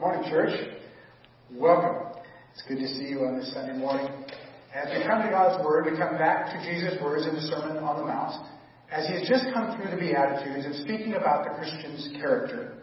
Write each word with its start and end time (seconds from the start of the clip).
Morning, 0.00 0.30
church. 0.30 0.56
Welcome. 1.52 2.16
It's 2.54 2.64
good 2.66 2.78
to 2.78 2.88
see 2.88 3.12
you 3.12 3.26
on 3.28 3.36
this 3.36 3.52
Sunday 3.52 3.76
morning. 3.76 4.08
As 4.72 4.88
we 4.96 5.04
come 5.04 5.20
to 5.20 5.28
God's 5.28 5.62
Word, 5.62 5.84
we 5.84 5.98
come 5.98 6.16
back 6.16 6.48
to 6.48 6.56
Jesus' 6.64 6.96
words 7.02 7.26
in 7.28 7.34
the 7.34 7.42
Sermon 7.42 7.76
on 7.84 8.00
the 8.00 8.06
Mount, 8.08 8.48
as 8.90 9.06
he 9.06 9.12
has 9.12 9.28
just 9.28 9.52
come 9.52 9.76
through 9.76 9.90
the 9.92 10.00
Beatitudes 10.00 10.64
and 10.64 10.74
speaking 10.76 11.20
about 11.20 11.44
the 11.44 11.52
Christian's 11.52 12.16
character. 12.16 12.80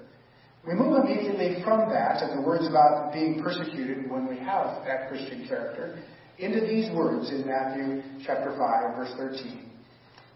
We 0.61 0.75
move 0.75 0.93
immediately 1.01 1.57
from 1.65 1.89
that 1.89 2.21
and 2.21 2.37
the 2.37 2.45
words 2.45 2.67
about 2.67 3.11
being 3.13 3.41
persecuted 3.41 4.11
when 4.11 4.29
we 4.29 4.37
have 4.37 4.85
that 4.85 5.09
Christian 5.09 5.47
character 5.47 5.97
into 6.37 6.61
these 6.61 6.93
words 6.93 7.31
in 7.31 7.47
Matthew 7.47 8.03
chapter 8.27 8.53
5, 8.53 8.95
verse 8.95 9.13
13. 9.17 9.71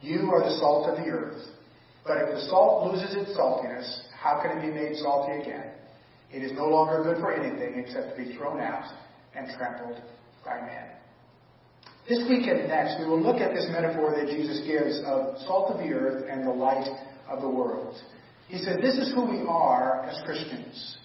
You 0.01 0.31
are 0.33 0.41
the 0.41 0.57
salt 0.57 0.89
of 0.89 0.97
the 0.97 1.11
earth, 1.11 1.45
but 2.07 2.17
if 2.17 2.33
the 2.33 2.41
salt 2.49 2.91
loses 2.91 3.13
its 3.13 3.37
saltiness, 3.37 3.85
how 4.17 4.41
can 4.41 4.57
it 4.57 4.61
be 4.65 4.73
made 4.73 4.95
salty 4.97 5.45
again? 5.45 5.70
It 6.33 6.43
is 6.43 6.51
no 6.53 6.67
longer 6.67 7.03
good 7.03 7.17
for 7.17 7.33
anything 7.33 7.77
except 7.77 8.15
to 8.15 8.23
be 8.23 8.35
thrown 8.35 8.59
out 8.61 8.85
and 9.35 9.47
trampled 9.57 10.01
by 10.45 10.61
men. 10.61 10.91
This 12.07 12.19
week 12.27 12.47
and 12.47 12.67
next, 12.67 12.99
we 12.99 13.05
will 13.05 13.21
look 13.21 13.41
at 13.41 13.53
this 13.53 13.67
metaphor 13.69 14.15
that 14.17 14.27
Jesus 14.27 14.65
gives 14.65 14.99
of 15.05 15.37
salt 15.45 15.71
of 15.71 15.77
the 15.77 15.93
earth 15.93 16.25
and 16.29 16.45
the 16.45 16.51
light 16.51 16.87
of 17.29 17.41
the 17.41 17.49
world. 17.49 17.95
He 18.47 18.57
said, 18.57 18.81
This 18.81 18.95
is 18.95 19.13
who 19.13 19.25
we 19.25 19.45
are 19.47 20.03
as 20.03 20.21
Christians. 20.25 20.97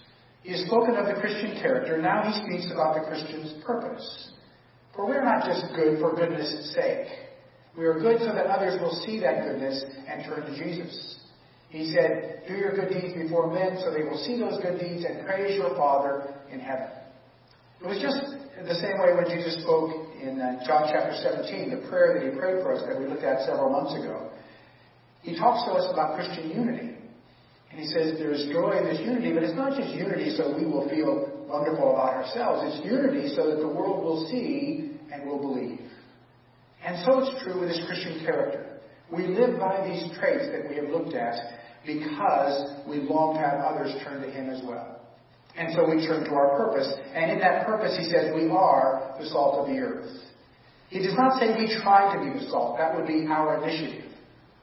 He 0.43 0.53
has 0.53 0.67
spoken 0.67 0.97
of 0.97 1.07
the 1.07 1.21
Christian 1.21 1.61
character. 1.61 2.01
Now 2.01 2.23
he 2.23 2.33
speaks 2.47 2.73
about 2.73 2.95
the 2.95 3.07
Christian's 3.07 3.63
purpose. 3.65 4.31
For 4.95 5.07
we're 5.07 5.25
not 5.25 5.45
just 5.45 5.75
good 5.75 6.01
for 6.01 6.15
goodness' 6.15 6.73
sake. 6.75 7.07
We 7.77 7.85
are 7.85 8.01
good 8.01 8.21
so 8.21 8.33
that 8.33 8.47
others 8.47 8.81
will 8.81 9.03
see 9.05 9.21
that 9.21 9.45
goodness 9.45 9.85
and 10.09 10.25
turn 10.25 10.47
to 10.47 10.57
Jesus. 10.57 11.21
He 11.69 11.93
said, 11.93 12.43
Do 12.47 12.55
your 12.55 12.75
good 12.75 12.89
deeds 12.89 13.15
before 13.15 13.53
men 13.53 13.79
so 13.83 13.93
they 13.93 14.03
will 14.03 14.23
see 14.25 14.39
those 14.39 14.61
good 14.63 14.79
deeds 14.79 15.05
and 15.05 15.27
praise 15.27 15.57
your 15.57 15.75
Father 15.77 16.35
in 16.51 16.61
heaven. 16.61 16.89
It 17.83 17.87
was 17.87 18.01
just 18.01 18.19
the 18.65 18.75
same 18.81 18.99
way 18.99 19.13
when 19.13 19.29
Jesus 19.29 19.63
spoke 19.63 19.91
in 20.23 20.41
uh, 20.41 20.65
John 20.67 20.89
chapter 20.91 21.13
17, 21.23 21.71
the 21.71 21.89
prayer 21.89 22.17
that 22.17 22.23
he 22.25 22.39
prayed 22.39 22.63
for 22.63 22.73
us 22.73 22.83
that 22.89 22.99
we 22.99 23.07
looked 23.07 23.25
at 23.25 23.45
several 23.45 23.71
months 23.71 23.93
ago. 23.95 24.31
He 25.23 25.37
talks 25.37 25.67
to 25.69 25.73
us 25.75 25.93
about 25.93 26.17
Christian 26.17 26.51
unity. 26.51 26.97
And 27.71 27.81
he 27.81 27.87
says 27.87 28.17
there's 28.19 28.47
joy 28.49 28.79
in 28.79 28.85
this 28.85 29.01
unity, 29.01 29.35
but 29.35 29.43
it's 29.43 29.57
not 29.57 29.77
just 29.77 29.93
unity 29.93 30.35
so 30.37 30.57
we 30.57 30.65
will 30.65 30.89
feel 30.89 31.45
wonderful 31.49 31.93
about 31.93 32.15
ourselves. 32.15 32.63
It's 32.73 32.87
unity 32.87 33.35
so 33.35 33.51
that 33.51 33.61
the 33.61 33.69
world 33.69 34.03
will 34.03 34.27
see 34.31 34.97
and 35.13 35.29
will 35.29 35.39
believe. 35.39 35.81
And 36.85 37.05
so 37.05 37.21
it's 37.21 37.43
true 37.43 37.61
with 37.61 37.69
this 37.69 37.83
Christian 37.87 38.25
character. 38.25 38.66
We 39.13 39.27
live 39.27 39.59
by 39.59 39.87
these 39.87 40.11
traits 40.19 40.47
that 40.51 40.69
we 40.69 40.77
have 40.77 40.89
looked 40.89 41.15
at 41.15 41.37
because 41.87 42.73
we 42.89 42.99
long 42.99 43.35
to 43.35 43.41
have 43.41 43.61
others 43.61 43.95
turn 44.03 44.21
to 44.23 44.31
Him 44.31 44.51
as 44.51 44.63
well. 44.67 45.01
And 45.57 45.73
so 45.75 45.89
we 45.89 46.07
turn 46.07 46.25
to 46.25 46.35
our 46.35 46.57
purpose. 46.57 46.93
And 47.15 47.31
in 47.31 47.39
that 47.39 47.67
purpose, 47.67 47.97
He 47.97 48.11
says, 48.11 48.35
we 48.35 48.51
are 48.51 49.15
the 49.19 49.27
salt 49.29 49.61
of 49.61 49.67
the 49.73 49.79
earth. 49.79 50.11
He 50.91 50.99
does 50.99 51.15
not 51.17 51.41
say 51.41 51.55
we 51.57 51.67
try 51.83 52.15
to 52.15 52.19
be 52.23 52.39
the 52.39 52.51
salt. 52.51 52.79
That 52.79 52.95
would 52.95 53.07
be 53.07 53.27
our 53.29 53.63
initiative. 53.63 54.11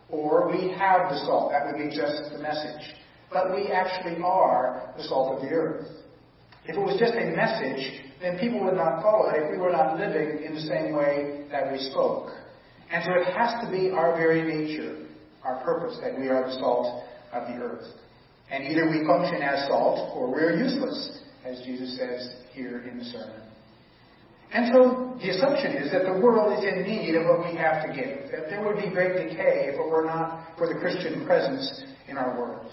Or 0.09 0.51
we 0.51 0.69
have 0.77 1.09
the 1.09 1.19
salt. 1.25 1.51
That 1.51 1.65
would 1.65 1.77
be 1.77 1.95
just 1.95 2.31
the 2.31 2.39
message. 2.39 2.95
But 3.31 3.55
we 3.55 3.69
actually 3.69 4.21
are 4.23 4.93
the 4.95 5.03
salt 5.03 5.35
of 5.35 5.41
the 5.41 5.49
earth. 5.49 5.87
If 6.65 6.77
it 6.77 6.79
was 6.79 6.99
just 6.99 7.13
a 7.13 7.35
message, 7.35 8.01
then 8.21 8.39
people 8.39 8.63
would 8.63 8.75
not 8.75 9.01
follow 9.01 9.29
it 9.29 9.43
if 9.43 9.51
we 9.51 9.57
were 9.57 9.71
not 9.71 9.99
living 9.99 10.43
in 10.45 10.55
the 10.55 10.61
same 10.61 10.95
way 10.95 11.45
that 11.51 11.71
we 11.71 11.79
spoke. 11.91 12.29
And 12.93 13.03
so 13.03 13.11
it 13.17 13.33
has 13.35 13.57
to 13.65 13.71
be 13.71 13.89
our 13.89 14.15
very 14.15 14.43
nature, 14.43 15.07
our 15.43 15.63
purpose, 15.63 15.97
that 16.03 16.17
we 16.17 16.27
are 16.29 16.45
the 16.45 16.53
salt 16.59 17.03
of 17.33 17.47
the 17.47 17.55
earth. 17.55 17.87
And 18.51 18.65
either 18.65 18.85
we 18.85 19.03
function 19.07 19.41
as 19.41 19.67
salt 19.67 20.15
or 20.15 20.29
we're 20.29 20.55
useless, 20.55 21.19
as 21.43 21.57
Jesus 21.65 21.97
says 21.97 22.35
here 22.53 22.85
in 22.87 22.99
the 22.99 23.05
sermon. 23.05 23.41
And 24.53 24.69
so 24.71 25.17
the 25.19 25.31
assumption 25.31 25.73
is 25.81 25.91
that 25.91 26.05
the 26.05 26.21
world 26.21 26.53
is 26.59 26.63
in 26.63 26.83
need 26.83 27.15
of 27.15 27.25
what 27.25 27.49
we 27.49 27.57
have 27.57 27.81
to 27.81 27.89
give. 27.89 28.29
That 28.29 28.53
there 28.53 28.61
would 28.63 28.77
be 28.77 28.93
great 28.93 29.17
decay 29.17 29.73
if 29.73 29.75
it 29.75 29.89
were 29.89 30.05
not 30.05 30.55
for 30.55 30.71
the 30.71 30.79
Christian 30.79 31.25
presence 31.25 31.65
in 32.07 32.15
our 32.15 32.37
world. 32.37 32.71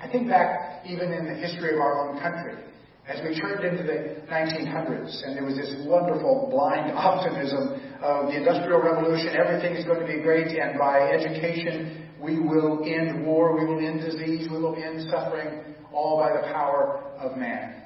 I 0.00 0.10
think 0.10 0.26
back 0.26 0.82
even 0.84 1.12
in 1.12 1.26
the 1.26 1.34
history 1.34 1.74
of 1.74 1.80
our 1.80 2.10
own 2.10 2.18
country, 2.18 2.58
as 3.06 3.20
we 3.22 3.38
turned 3.38 3.62
into 3.64 3.84
the 3.84 4.26
1900s, 4.26 5.22
and 5.24 5.36
there 5.36 5.44
was 5.44 5.54
this 5.54 5.72
wonderful 5.86 6.48
blind 6.50 6.90
optimism 6.98 7.91
of 8.02 8.26
the 8.26 8.36
Industrial 8.36 8.80
Revolution, 8.82 9.34
everything 9.36 9.76
is 9.76 9.84
going 9.84 10.00
to 10.00 10.06
be 10.06 10.20
great, 10.20 10.48
and 10.48 10.78
by 10.78 11.00
education 11.10 12.08
we 12.20 12.38
will 12.40 12.84
end 12.84 13.24
war, 13.24 13.58
we 13.58 13.64
will 13.64 13.78
end 13.78 14.00
disease, 14.00 14.48
we 14.50 14.58
will 14.58 14.76
end 14.76 15.08
suffering, 15.10 15.74
all 15.92 16.18
by 16.18 16.32
the 16.32 16.52
power 16.52 17.02
of 17.18 17.36
man. 17.36 17.82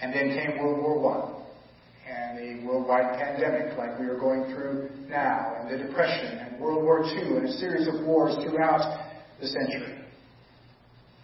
And 0.00 0.12
then 0.12 0.30
came 0.30 0.58
World 0.58 0.82
War 0.82 1.26
I 1.26 1.42
and 2.10 2.38
a 2.38 2.66
worldwide 2.66 3.18
pandemic 3.18 3.78
like 3.78 3.98
we 3.98 4.06
are 4.06 4.18
going 4.18 4.52
through 4.52 4.90
now, 5.08 5.56
and 5.60 5.70
the 5.70 5.84
Depression, 5.86 6.38
and 6.38 6.60
World 6.60 6.82
War 6.82 7.04
II, 7.04 7.36
and 7.36 7.48
a 7.48 7.52
series 7.52 7.88
of 7.88 8.04
wars 8.04 8.34
throughout 8.44 9.12
the 9.40 9.46
century. 9.46 9.98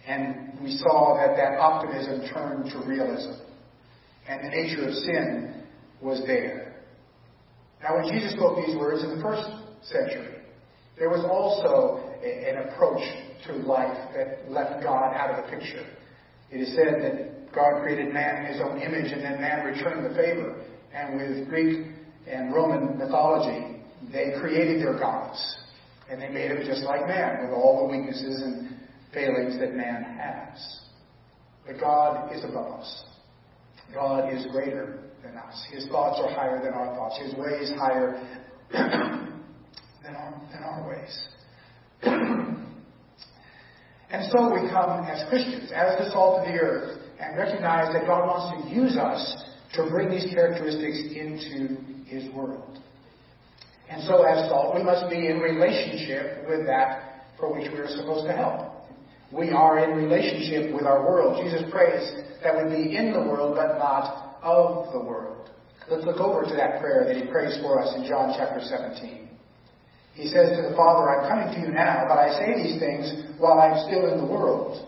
And 0.07 0.59
we 0.63 0.77
saw 0.77 1.15
that 1.17 1.35
that 1.35 1.59
optimism 1.59 2.27
turned 2.33 2.71
to 2.71 2.87
realism. 2.87 3.41
And 4.27 4.45
the 4.45 4.49
nature 4.49 4.87
of 4.87 4.93
sin 4.93 5.63
was 6.01 6.21
there. 6.25 6.68
Now, 7.81 7.95
when 7.95 8.11
Jesus 8.11 8.33
spoke 8.33 8.57
these 8.65 8.75
words 8.75 9.03
in 9.03 9.15
the 9.15 9.21
first 9.21 9.47
century, 9.83 10.35
there 10.97 11.09
was 11.09 11.23
also 11.23 12.03
a, 12.21 12.49
an 12.49 12.69
approach 12.69 13.01
to 13.47 13.53
life 13.53 13.97
that 14.15 14.51
left 14.51 14.83
God 14.83 15.13
out 15.15 15.31
of 15.31 15.45
the 15.45 15.57
picture. 15.57 15.85
It 16.51 16.57
is 16.61 16.75
said 16.75 17.01
that 17.01 17.53
God 17.55 17.81
created 17.81 18.13
man 18.13 18.45
in 18.45 18.53
his 18.53 18.61
own 18.61 18.81
image 18.81 19.11
and 19.11 19.21
then 19.21 19.39
man 19.39 19.65
returned 19.65 20.05
the 20.05 20.15
favor. 20.15 20.61
And 20.93 21.15
with 21.17 21.47
Greek 21.47 21.87
and 22.27 22.53
Roman 22.53 22.97
mythology, 22.97 23.81
they 24.11 24.33
created 24.39 24.81
their 24.81 24.97
gods. 24.99 25.39
And 26.09 26.21
they 26.21 26.29
made 26.29 26.51
them 26.51 26.63
just 26.65 26.83
like 26.83 27.07
man, 27.07 27.43
with 27.43 27.53
all 27.53 27.87
the 27.87 27.97
weaknesses 27.97 28.41
and 28.41 28.75
failings 29.13 29.59
that 29.59 29.73
man 29.73 30.03
has. 30.03 30.81
But 31.65 31.79
God 31.79 32.35
is 32.35 32.43
above 32.43 32.81
us. 32.81 33.03
God 33.93 34.33
is 34.33 34.45
greater 34.51 34.99
than 35.23 35.37
us. 35.37 35.65
His 35.71 35.87
thoughts 35.87 36.19
are 36.23 36.29
higher 36.33 36.63
than 36.63 36.73
our 36.73 36.95
thoughts. 36.95 37.17
His 37.19 37.33
ways 37.35 37.71
higher 37.77 38.21
than 38.71 40.15
our, 40.15 40.41
than 40.51 40.63
our 40.63 40.87
ways. 40.87 41.27
and 44.11 44.31
so 44.31 44.53
we 44.53 44.69
come 44.69 45.05
as 45.05 45.27
Christians, 45.29 45.71
as 45.73 45.97
the 45.97 46.11
salt 46.11 46.39
of 46.39 46.45
the 46.45 46.59
earth, 46.59 46.99
and 47.19 47.37
recognize 47.37 47.93
that 47.93 48.05
God 48.05 48.25
wants 48.25 48.63
to 48.63 48.69
use 48.73 48.95
us 48.95 49.43
to 49.73 49.89
bring 49.89 50.09
these 50.09 50.25
characteristics 50.33 50.97
into 51.13 51.77
His 52.05 52.33
world. 52.33 52.79
And 53.89 54.03
so, 54.03 54.23
as 54.23 54.49
salt, 54.49 54.75
we 54.75 54.83
must 54.83 55.09
be 55.09 55.27
in 55.27 55.39
relationship 55.39 56.47
with 56.47 56.65
that 56.67 57.25
for 57.39 57.53
which 57.53 57.71
we 57.71 57.79
are 57.79 57.87
supposed 57.87 58.27
to 58.27 58.33
help. 58.33 58.69
We 59.31 59.49
are 59.51 59.79
in 59.79 59.95
relationship 59.97 60.73
with 60.73 60.83
our 60.85 61.05
world. 61.05 61.43
Jesus 61.43 61.63
prays 61.71 62.13
that 62.43 62.55
we 62.55 62.75
be 62.75 62.95
in 62.95 63.13
the 63.13 63.19
world, 63.19 63.55
but 63.55 63.77
not 63.77 64.28
of 64.41 64.91
the 64.93 64.99
world. 64.99 65.49
Let's 65.89 66.05
look 66.05 66.19
over 66.19 66.43
to 66.43 66.55
that 66.55 66.79
prayer 66.79 67.05
that 67.07 67.15
he 67.15 67.31
prays 67.31 67.57
for 67.61 67.81
us 67.81 67.95
in 67.95 68.05
John 68.05 68.33
chapter 68.37 68.61
17. 68.61 69.29
He 70.13 70.27
says 70.27 70.51
to 70.57 70.69
the 70.69 70.75
Father, 70.75 71.09
I'm 71.09 71.29
coming 71.29 71.53
to 71.55 71.59
you 71.59 71.73
now, 71.73 72.05
but 72.07 72.17
I 72.17 72.35
say 72.37 72.53
these 72.61 72.79
things 72.79 73.39
while 73.39 73.59
I'm 73.59 73.87
still 73.87 74.11
in 74.11 74.19
the 74.19 74.27
world, 74.27 74.85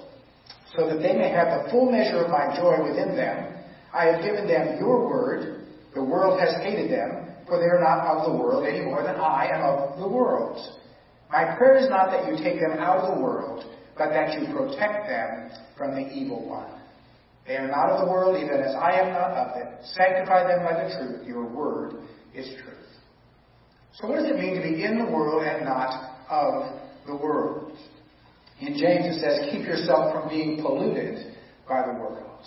so 0.75 0.87
that 0.87 1.01
they 1.01 1.13
may 1.13 1.29
have 1.29 1.63
the 1.63 1.71
full 1.71 1.89
measure 1.89 2.21
of 2.23 2.29
my 2.29 2.53
joy 2.55 2.83
within 2.83 3.15
them. 3.15 3.55
I 3.93 4.05
have 4.05 4.21
given 4.21 4.47
them 4.47 4.77
your 4.77 5.07
word. 5.07 5.65
The 5.95 6.03
world 6.03 6.39
has 6.39 6.55
hated 6.63 6.91
them, 6.91 7.31
for 7.47 7.57
they 7.59 7.71
are 7.71 7.81
not 7.81 8.05
of 8.07 8.31
the 8.31 8.37
world 8.37 8.67
any 8.67 8.85
more 8.85 9.03
than 9.03 9.15
I 9.15 9.47
am 9.51 9.61
of 9.61 9.99
the 9.99 10.07
world. 10.07 10.59
My 11.31 11.55
prayer 11.57 11.77
is 11.77 11.89
not 11.89 12.11
that 12.11 12.27
you 12.27 12.35
take 12.43 12.59
them 12.59 12.77
out 12.79 12.99
of 12.99 13.15
the 13.15 13.23
world, 13.23 13.63
but 13.97 14.09
that 14.09 14.33
you 14.33 14.53
protect 14.53 15.07
them 15.07 15.51
from 15.77 15.95
the 15.95 16.11
evil 16.11 16.47
one. 16.47 16.80
They 17.51 17.57
are 17.57 17.67
not 17.67 17.91
of 17.91 18.07
the 18.07 18.09
world, 18.09 18.39
even 18.39 18.63
as 18.63 18.73
I 18.79 18.95
am 18.95 19.11
not 19.11 19.35
of 19.35 19.57
it. 19.59 19.67
Sanctify 19.83 20.47
them 20.47 20.63
by 20.63 20.71
the 20.71 20.95
truth. 20.95 21.27
Your 21.27 21.43
word 21.43 21.95
is 22.33 22.47
truth. 22.63 22.87
So 23.91 24.07
what 24.07 24.23
does 24.23 24.31
it 24.31 24.39
mean 24.39 24.55
to 24.55 24.61
be 24.61 24.85
in 24.85 24.97
the 24.97 25.11
world 25.11 25.43
and 25.43 25.65
not 25.65 25.91
of 26.29 26.79
the 27.05 27.13
world? 27.13 27.75
In 28.61 28.79
James 28.79 29.03
it 29.03 29.19
says, 29.19 29.51
keep 29.51 29.67
yourself 29.67 30.13
from 30.13 30.29
being 30.29 30.61
polluted 30.61 31.35
by 31.67 31.83
the 31.87 31.99
world. 31.99 32.39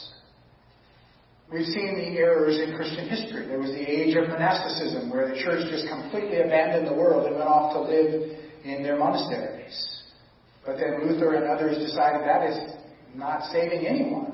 We've 1.53 1.67
seen 1.67 2.01
the 2.01 2.17
errors 2.17 2.57
in 2.57 2.75
Christian 2.75 3.07
history. 3.07 3.47
There 3.47 3.61
was 3.61 3.73
the 3.73 3.85
age 3.85 4.17
of 4.17 4.27
monasticism 4.31 5.11
where 5.11 5.29
the 5.29 5.37
church 5.43 5.69
just 5.69 5.87
completely 5.87 6.41
abandoned 6.41 6.89
the 6.89 6.95
world 6.95 7.27
and 7.27 7.37
went 7.37 7.47
off 7.47 7.75
to 7.75 7.81
live 7.83 8.39
in 8.65 8.83
their 8.83 8.97
monasteries. 8.97 10.01
But 10.65 10.79
then 10.79 11.05
Luther 11.05 11.35
and 11.35 11.45
others 11.45 11.77
decided 11.77 12.23
that 12.25 12.49
is 12.49 12.57
not 13.15 13.53
saving 13.53 13.87
anyone. 13.87 14.34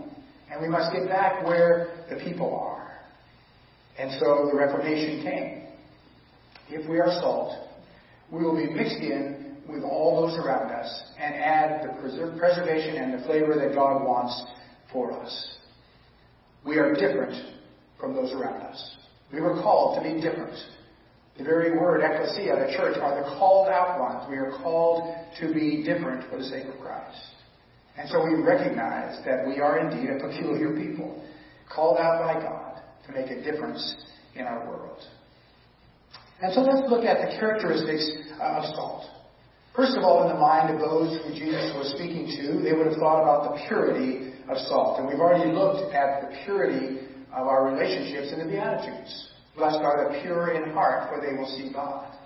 And 0.51 0.61
we 0.61 0.69
must 0.69 0.93
get 0.93 1.07
back 1.09 1.45
where 1.45 2.05
the 2.11 2.17
people 2.17 2.55
are. 2.55 2.99
And 3.99 4.11
so 4.21 4.49
the 4.51 4.57
Reformation 4.57 5.23
came. 5.23 5.67
If 6.69 6.89
we 6.89 6.99
are 6.99 7.21
salt, 7.21 7.69
we 8.31 8.43
will 8.43 8.57
be 8.57 8.73
mixed 8.73 9.01
in 9.01 9.57
with 9.69 9.83
all 9.83 10.27
those 10.27 10.39
around 10.39 10.71
us 10.71 11.03
and 11.19 11.35
add 11.35 11.83
the 11.83 12.39
preservation 12.39 12.97
and 12.97 13.21
the 13.21 13.27
flavor 13.27 13.55
that 13.55 13.75
God 13.75 14.05
wants 14.05 14.43
for 14.93 15.13
us. 15.13 15.57
We 16.65 16.79
are 16.79 16.95
different 16.95 17.57
from 17.99 18.15
those 18.15 18.33
around 18.33 18.63
us. 18.63 18.97
We 19.33 19.41
were 19.41 19.55
called 19.55 20.03
to 20.03 20.03
be 20.03 20.21
different. 20.21 20.57
The 21.39 21.45
very 21.45 21.79
word 21.79 22.03
ecclesia, 22.03 22.67
the 22.67 22.77
church, 22.77 22.99
are 22.99 23.23
the 23.23 23.37
called 23.39 23.69
out 23.69 24.01
ones. 24.01 24.27
We 24.29 24.37
are 24.37 24.53
called 24.63 25.15
to 25.41 25.55
be 25.55 25.83
different 25.85 26.29
for 26.29 26.39
the 26.39 26.45
sake 26.45 26.67
of 26.67 26.79
Christ. 26.81 27.19
And 28.01 28.09
so 28.09 28.25
we 28.25 28.33
recognize 28.41 29.21
that 29.27 29.47
we 29.47 29.61
are 29.61 29.79
indeed 29.79 30.09
a 30.09 30.17
peculiar 30.27 30.73
people, 30.75 31.23
called 31.69 31.99
out 31.99 32.25
by 32.25 32.41
God 32.41 32.81
to 33.07 33.13
make 33.13 33.31
a 33.31 33.43
difference 33.45 33.95
in 34.35 34.47
our 34.47 34.67
world. 34.67 35.05
And 36.41 36.51
so 36.55 36.63
let's 36.63 36.89
look 36.89 37.05
at 37.05 37.21
the 37.21 37.37
characteristics 37.39 38.11
of 38.41 38.65
salt. 38.75 39.05
First 39.77 39.99
of 39.99 40.03
all, 40.03 40.23
in 40.25 40.33
the 40.33 40.41
mind 40.41 40.75
of 40.75 40.81
those 40.81 41.21
who 41.23 41.35
Jesus 41.35 41.77
was 41.77 41.93
speaking 41.93 42.25
to, 42.41 42.65
they 42.65 42.73
would 42.73 42.87
have 42.87 42.97
thought 42.97 43.21
about 43.21 43.53
the 43.53 43.69
purity 43.69 44.33
of 44.49 44.57
salt. 44.67 44.99
And 44.99 45.07
we've 45.07 45.21
already 45.21 45.53
looked 45.53 45.95
at 45.95 46.23
the 46.23 46.37
purity 46.45 47.07
of 47.37 47.47
our 47.47 47.69
relationships 47.69 48.33
in 48.33 48.41
the 48.41 48.51
Beatitudes. 48.51 49.29
Blessed 49.55 49.85
are 49.85 50.09
the 50.09 50.23
pure 50.23 50.53
in 50.53 50.73
heart, 50.73 51.13
for 51.13 51.21
they 51.21 51.37
will 51.37 51.49
see 51.55 51.71
God. 51.71 52.17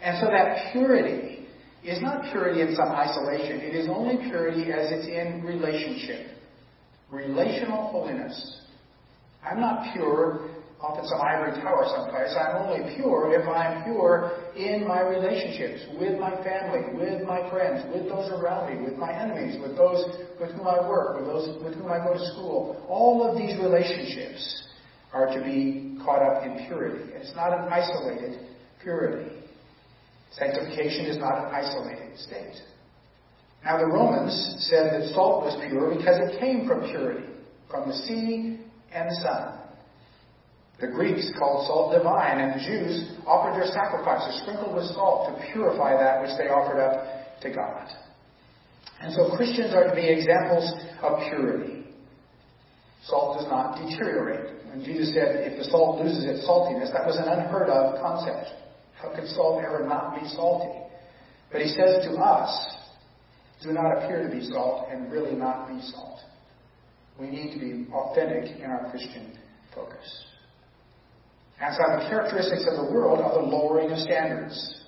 And 0.00 0.16
so 0.20 0.30
that 0.30 0.70
purity 0.72 1.43
is 1.84 2.00
not 2.00 2.24
purity 2.32 2.62
in 2.62 2.74
some 2.74 2.88
isolation. 2.88 3.60
It 3.60 3.74
is 3.74 3.88
only 3.88 4.16
purity 4.28 4.72
as 4.72 4.90
it's 4.90 5.06
in 5.06 5.44
relationship. 5.44 6.32
Relational 7.10 7.88
holiness. 7.92 8.62
I'm 9.44 9.60
not 9.60 9.92
pure 9.92 10.48
off 10.80 10.98
in 10.98 11.06
some 11.06 11.20
ivory 11.20 11.52
tower 11.60 11.84
someplace. 11.96 12.32
I'm 12.36 12.56
only 12.56 12.96
pure 12.96 13.32
if 13.36 13.46
I'm 13.48 13.84
pure 13.84 14.32
in 14.56 14.88
my 14.88 15.00
relationships 15.00 15.84
with 16.00 16.18
my 16.18 16.32
family, 16.42 16.96
with 16.96 17.22
my 17.28 17.48
friends, 17.50 17.84
with 17.92 18.08
those 18.08 18.32
around 18.32 18.72
me, 18.72 18.84
with 18.84 18.98
my 18.98 19.12
enemies, 19.12 19.60
with 19.60 19.76
those 19.76 20.04
with 20.40 20.50
whom 20.52 20.66
I 20.66 20.88
work, 20.88 21.20
with 21.20 21.26
those 21.26 21.62
with 21.62 21.74
whom 21.74 21.92
I 21.92 21.98
go 21.98 22.14
to 22.14 22.26
school. 22.32 22.84
All 22.88 23.28
of 23.28 23.36
these 23.36 23.56
relationships 23.60 24.68
are 25.12 25.26
to 25.26 25.44
be 25.44 25.98
caught 26.04 26.22
up 26.22 26.44
in 26.44 26.66
purity. 26.66 27.12
It's 27.12 27.34
not 27.36 27.52
an 27.52 27.68
isolated 27.72 28.40
purity. 28.82 29.43
Sanctification 30.38 31.06
is 31.06 31.18
not 31.18 31.38
an 31.38 31.54
isolated 31.54 32.18
state. 32.18 32.60
Now 33.64 33.78
the 33.78 33.86
Romans 33.86 34.66
said 34.68 34.92
that 34.92 35.14
salt 35.14 35.44
was 35.44 35.56
pure 35.68 35.94
because 35.94 36.18
it 36.18 36.40
came 36.40 36.66
from 36.66 36.90
purity, 36.90 37.24
from 37.70 37.88
the 37.88 37.94
sea 37.94 38.60
and 38.92 39.08
sun. 39.22 39.60
The 40.80 40.88
Greeks 40.88 41.30
called 41.38 41.66
salt 41.66 41.94
divine, 41.94 42.40
and 42.40 42.60
the 42.60 42.64
Jews 42.64 43.16
offered 43.26 43.54
their 43.54 43.70
sacrifices 43.70 44.42
sprinkled 44.42 44.74
with 44.74 44.90
salt 44.90 45.30
to 45.30 45.52
purify 45.52 45.96
that 45.96 46.20
which 46.20 46.36
they 46.36 46.50
offered 46.50 46.82
up 46.82 47.40
to 47.40 47.50
God. 47.54 47.88
And 49.00 49.14
so 49.14 49.36
Christians 49.36 49.72
are 49.72 49.88
to 49.88 49.94
be 49.94 50.06
examples 50.06 50.66
of 51.00 51.20
purity. 51.30 51.86
Salt 53.06 53.38
does 53.38 53.46
not 53.48 53.78
deteriorate. 53.78 54.66
When 54.68 54.84
Jesus 54.84 55.14
said, 55.14 55.46
if 55.46 55.58
the 55.58 55.70
salt 55.70 56.02
loses 56.02 56.24
its 56.24 56.46
saltiness, 56.48 56.92
that 56.92 57.06
was 57.06 57.16
an 57.16 57.28
unheard 57.28 57.68
of 57.68 58.00
concept. 58.00 58.50
How 59.04 59.14
could 59.14 59.28
salt 59.28 59.62
ever 59.62 59.86
not 59.86 60.18
be 60.18 60.26
salty? 60.28 60.80
But 61.52 61.60
he 61.60 61.68
says 61.68 62.04
to 62.04 62.12
us, 62.14 62.50
do 63.62 63.72
not 63.72 63.92
appear 63.92 64.26
to 64.26 64.34
be 64.34 64.44
salt 64.50 64.88
and 64.90 65.12
really 65.12 65.34
not 65.34 65.68
be 65.68 65.80
salt. 65.92 66.20
We 67.20 67.26
need 67.28 67.52
to 67.54 67.60
be 67.60 67.86
authentic 67.92 68.58
in 68.58 68.64
our 68.64 68.90
Christian 68.90 69.38
focus. 69.74 70.24
And 71.60 71.74
so 71.74 71.82
the 72.02 72.08
characteristics 72.08 72.64
of 72.68 72.84
the 72.84 72.92
world 72.92 73.20
are 73.20 73.40
the 73.40 73.46
lowering 73.46 73.92
of 73.92 73.98
standards. 73.98 74.82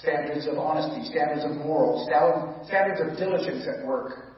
Standards 0.00 0.46
of 0.46 0.58
honesty, 0.58 1.08
standards 1.10 1.44
of 1.44 1.64
morals, 1.64 2.06
standards 2.66 3.00
of 3.00 3.16
diligence 3.16 3.66
at 3.66 3.86
work. 3.86 4.34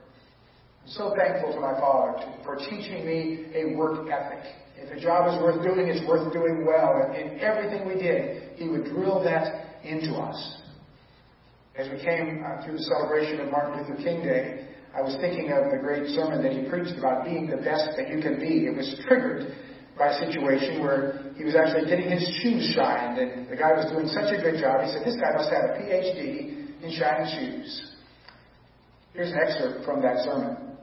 I'm 0.82 0.88
so 0.88 1.14
thankful 1.16 1.52
to 1.54 1.60
my 1.60 1.72
father 1.80 2.22
for 2.44 2.56
teaching 2.56 3.06
me 3.06 3.46
a 3.54 3.74
work 3.74 4.08
ethic. 4.10 4.44
If 4.76 4.93
a 4.93 5.00
job 5.00 5.32
is 5.32 5.43
worth 5.43 5.62
doing, 5.64 5.88
it's 5.88 6.06
worth 6.06 6.32
doing 6.32 6.64
well. 6.67 7.02
And 7.02 7.17
in 7.17 7.40
everything 7.40 7.88
we 7.88 7.94
did, 7.94 8.56
he 8.56 8.69
would 8.69 8.84
drill 8.84 9.23
that 9.25 9.82
into 9.84 10.14
us. 10.14 10.62
As 11.76 11.88
we 11.90 12.02
came 12.02 12.44
uh, 12.44 12.64
through 12.64 12.78
the 12.78 12.84
celebration 12.84 13.40
of 13.40 13.50
Martin 13.50 13.81
Luther 13.81 14.02
King 14.02 14.23
Day, 14.23 14.69
I 14.96 15.02
was 15.02 15.17
thinking 15.20 15.52
of 15.52 15.70
the 15.70 15.78
great 15.78 16.08
sermon 16.17 16.43
that 16.43 16.52
he 16.52 16.69
preached 16.69 16.96
about 16.99 17.25
being 17.25 17.49
the 17.49 17.61
best 17.61 17.96
that 17.96 18.08
you 18.08 18.20
can 18.20 18.40
be. 18.40 18.64
It 18.64 18.76
was 18.76 18.88
triggered 19.06 19.52
by 19.99 20.08
a 20.08 20.19
situation 20.25 20.81
where 20.81 21.32
he 21.37 21.44
was 21.44 21.55
actually 21.55 21.88
getting 21.88 22.08
his 22.08 22.25
shoes 22.40 22.72
shined, 22.75 23.19
and 23.19 23.49
the 23.49 23.56
guy 23.56 23.72
was 23.72 23.93
doing 23.93 24.08
such 24.08 24.32
a 24.32 24.40
good 24.40 24.61
job. 24.61 24.84
He 24.84 24.93
said, 24.93 25.05
This 25.05 25.17
guy 25.17 25.37
must 25.37 25.52
have 25.52 25.69
a 25.69 25.84
PhD 25.84 26.81
in 26.81 26.88
shining 26.96 27.29
shoes. 27.32 27.93
Here's 29.12 29.32
an 29.32 29.38
excerpt 29.40 29.84
from 29.84 30.00
that 30.02 30.25
sermon. 30.25 30.76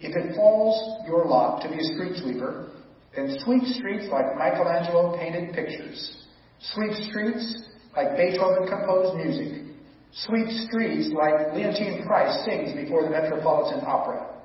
If 0.00 0.14
it 0.14 0.36
falls 0.36 1.06
your 1.06 1.26
lot 1.26 1.62
to 1.62 1.68
be 1.68 1.74
a 1.74 1.86
street 1.94 2.22
sweeper, 2.22 2.70
then 3.14 3.38
sweep 3.44 3.64
streets 3.64 4.06
like 4.10 4.36
Michelangelo 4.36 5.16
painted 5.16 5.54
pictures. 5.54 6.26
Sweep 6.74 6.92
streets 7.10 7.68
like 7.96 8.16
Beethoven 8.16 8.68
composed 8.68 9.16
music. 9.16 9.64
Sweep 10.12 10.48
streets 10.68 11.10
like 11.12 11.52
Leontyne 11.54 12.06
Price 12.06 12.44
sings 12.44 12.72
before 12.72 13.04
the 13.04 13.10
Metropolitan 13.10 13.80
Opera. 13.86 14.40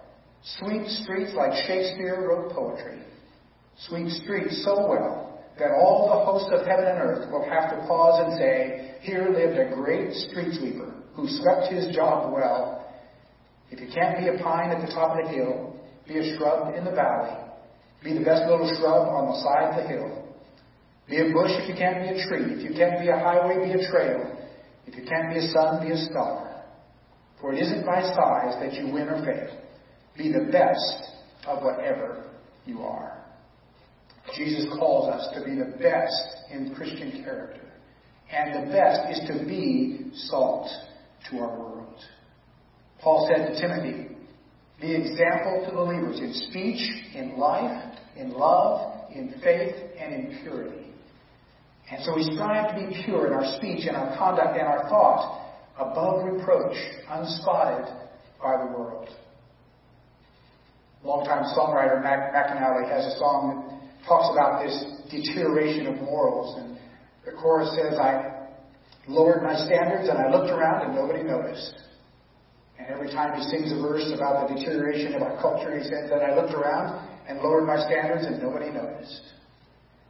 Sweep 0.60 0.88
streets 0.88 1.34
like 1.36 1.54
Shakespeare 1.66 2.28
wrote 2.28 2.52
poetry 2.52 3.00
sweep 3.88 4.10
streets 4.10 4.64
so 4.64 4.88
well 4.88 5.42
that 5.60 5.72
all 5.72 6.10
the 6.10 6.26
hosts 6.26 6.50
of 6.52 6.66
heaven 6.66 6.86
and 6.86 6.98
earth 7.00 7.32
will 7.32 7.46
have 7.46 7.70
to 7.70 7.78
pause 7.88 8.24
and 8.26 8.38
say, 8.38 8.96
Here 9.02 9.30
lived 9.30 9.58
a 9.58 9.76
great 9.76 10.14
street 10.14 10.58
sweeper 10.60 10.94
who 11.14 11.28
swept 11.28 11.72
his 11.72 11.94
job 11.96 12.34
well. 12.34 12.92
If 13.70 13.80
you 13.80 13.88
can't 13.94 14.18
be 14.20 14.28
a 14.28 14.44
pine 14.44 14.72
at 14.72 14.86
the 14.86 14.92
top 14.92 15.18
of 15.18 15.26
the 15.26 15.32
hill, 15.32 15.80
be 16.08 16.18
a 16.18 16.38
shrub 16.38 16.76
in 16.76 16.86
the 16.86 16.92
valley. 16.92 17.38
Be 18.04 18.14
the 18.14 18.26
best 18.26 18.50
little 18.50 18.68
shrub 18.78 19.08
on 19.08 19.32
the 19.32 19.40
side 19.42 19.72
of 19.72 19.76
the 19.82 19.88
hill. 19.88 20.24
Be 21.10 21.18
a 21.18 21.32
bush 21.32 21.52
if 21.56 21.70
you 21.70 21.76
can't 21.76 22.04
be 22.04 22.20
a 22.20 22.28
tree. 22.28 22.54
If 22.54 22.64
you 22.64 22.76
can't 22.76 23.00
be 23.00 23.10
a 23.10 23.18
highway, 23.18 23.66
be 23.66 23.72
a 23.72 23.90
trail. 23.92 24.38
If 24.86 24.96
you 24.96 25.04
can't 25.04 25.30
be 25.30 25.40
a 25.40 25.48
sun, 25.52 25.86
be 25.86 25.92
a 25.92 25.98
star. 25.98 26.64
For 27.40 27.54
it 27.54 27.62
isn't 27.62 27.86
by 27.86 28.02
size 28.02 28.56
that 28.62 28.74
you 28.74 28.92
win 28.92 29.10
or 29.10 29.24
fail. 29.26 29.60
Be 30.18 30.32
the 30.32 30.52
best 30.52 31.04
of 31.48 31.64
whatever 31.64 32.30
you 32.66 32.82
are. 32.82 33.24
Jesus 34.36 34.66
calls 34.78 35.14
us 35.14 35.28
to 35.36 35.44
be 35.44 35.56
the 35.56 35.78
best 35.78 36.52
in 36.52 36.74
Christian 36.76 37.24
character. 37.24 37.62
And 38.32 38.68
the 38.68 38.72
best 38.72 39.12
is 39.12 39.28
to 39.28 39.46
be 39.46 40.12
salt 40.14 40.70
to 41.30 41.40
our 41.40 41.60
world. 41.60 42.00
Paul 43.02 43.30
said 43.30 43.48
to 43.48 43.62
Timothy, 43.62 44.16
Be 44.80 44.96
example 44.96 45.66
to 45.68 45.76
believers 45.76 46.20
in 46.20 46.34
speech, 46.34 46.90
in 47.16 47.38
life, 47.38 47.93
in 48.18 48.32
love, 48.32 49.10
in 49.14 49.34
faith, 49.44 49.76
and 50.00 50.14
in 50.14 50.40
purity. 50.42 50.88
And 51.92 52.04
so 52.04 52.16
we 52.16 52.24
strive 52.24 52.74
to 52.74 52.88
be 52.88 53.04
pure 53.04 53.28
in 53.28 53.34
our 53.34 53.58
speech 53.58 53.86
and 53.88 53.96
our 53.96 54.16
conduct 54.18 54.58
and 54.58 54.68
our 54.68 54.90
thought, 54.90 55.44
above 55.78 56.26
reproach, 56.26 56.76
unspotted 57.10 57.86
by 58.42 58.58
the 58.58 58.72
world. 58.72 59.10
Longtime 61.04 61.44
songwriter 61.56 62.02
Mac 62.02 62.34
McAnally 62.34 62.90
has 62.90 63.14
a 63.14 63.18
song 63.20 63.68
that 63.68 64.08
talks 64.08 64.32
about 64.32 64.64
this 64.64 64.74
deterioration 65.12 65.88
of 65.88 65.96
morals. 66.02 66.58
And 66.58 66.78
the 67.26 67.32
chorus 67.32 67.70
says, 67.76 68.00
I 68.00 68.48
lowered 69.08 69.44
my 69.44 69.56
standards 69.56 70.08
and 70.08 70.18
I 70.18 70.32
looked 70.32 70.50
around 70.50 70.86
and 70.86 70.96
nobody 70.96 71.24
noticed. 71.24 71.76
And 72.80 72.88
every 72.88 73.12
time 73.12 73.38
he 73.38 73.44
sings 73.50 73.72
a 73.72 73.82
verse 73.82 74.12
about 74.16 74.48
the 74.48 74.56
deterioration 74.56 75.14
of 75.14 75.22
our 75.22 75.40
culture, 75.42 75.78
he 75.78 75.84
says 75.84 76.10
that 76.10 76.24
I 76.24 76.36
looked 76.36 76.54
around 76.54 77.13
and 77.28 77.40
lowered 77.40 77.66
my 77.66 77.78
standards 77.88 78.26
and 78.26 78.42
nobody 78.42 78.70
noticed. 78.70 79.22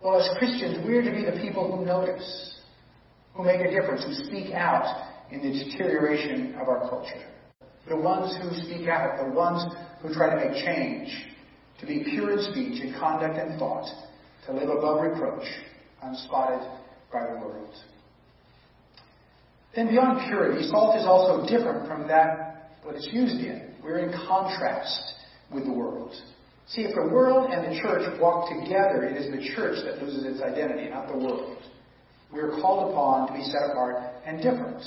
Well, 0.03 0.19
as 0.19 0.37
Christians, 0.37 0.79
we're 0.85 1.01
to 1.01 1.11
be 1.11 1.23
the 1.23 1.39
people 1.41 1.75
who 1.75 1.85
notice, 1.85 2.59
who 3.33 3.43
make 3.43 3.61
a 3.61 3.71
difference, 3.71 4.03
who 4.03 4.13
speak 4.25 4.53
out 4.53 5.11
in 5.31 5.41
the 5.41 5.63
deterioration 5.63 6.55
of 6.55 6.67
our 6.67 6.89
culture. 6.89 7.25
The 7.87 7.95
ones 7.95 8.35
who 8.41 8.49
speak 8.63 8.87
out, 8.87 9.17
the 9.23 9.31
ones 9.31 9.63
who 10.01 10.13
try 10.13 10.29
to 10.29 10.35
make 10.35 10.63
change, 10.65 11.09
to 11.79 11.85
be 11.85 12.03
pure 12.03 12.31
in 12.31 12.51
speech, 12.51 12.81
and 12.81 12.95
conduct, 12.95 13.37
and 13.37 13.57
thought, 13.59 13.87
to 14.45 14.53
live 14.53 14.69
above 14.69 15.01
reproach, 15.01 15.45
unspotted 16.01 16.61
by 17.11 17.25
the 17.25 17.39
world. 17.39 17.73
Then 19.75 19.87
beyond 19.87 20.27
purity, 20.27 20.67
salt 20.67 20.97
is 20.97 21.05
also 21.05 21.47
different 21.47 21.87
from 21.87 22.07
that 22.07 22.71
what 22.83 22.95
it's 22.95 23.09
used 23.11 23.35
in. 23.35 23.73
We're 23.83 23.99
in 23.99 24.13
contrast 24.27 25.13
with 25.51 25.65
the 25.65 25.71
world. 25.71 26.13
See, 26.67 26.81
if 26.81 26.95
the 26.95 27.13
world 27.13 27.51
and 27.51 27.65
the 27.65 27.79
church 27.81 28.07
walk 28.21 28.49
together, 28.49 29.03
it 29.03 29.17
is 29.17 29.31
the 29.31 29.53
church 29.55 29.83
that 29.83 30.01
loses 30.01 30.25
its 30.25 30.41
identity, 30.41 30.89
not 30.89 31.07
the 31.07 31.17
world. 31.17 31.57
We 32.31 32.39
are 32.39 32.49
called 32.61 32.91
upon 32.91 33.27
to 33.27 33.33
be 33.33 33.43
set 33.43 33.71
apart 33.71 34.01
and 34.25 34.41
different. 34.41 34.81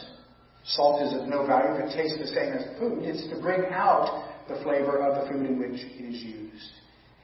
Salt 0.65 1.03
is 1.03 1.13
of 1.15 1.29
no 1.29 1.47
value 1.47 1.79
if 1.79 1.91
it 1.91 1.97
tastes 1.97 2.19
the 2.19 2.27
same 2.27 2.53
as 2.53 2.79
food. 2.79 3.05
It's 3.05 3.29
to 3.29 3.41
bring 3.41 3.71
out 3.71 4.33
the 4.49 4.57
flavor 4.63 4.99
of 4.99 5.23
the 5.23 5.31
food 5.31 5.47
in 5.47 5.59
which 5.59 5.81
it 5.81 6.05
is 6.05 6.21
used. 6.23 6.71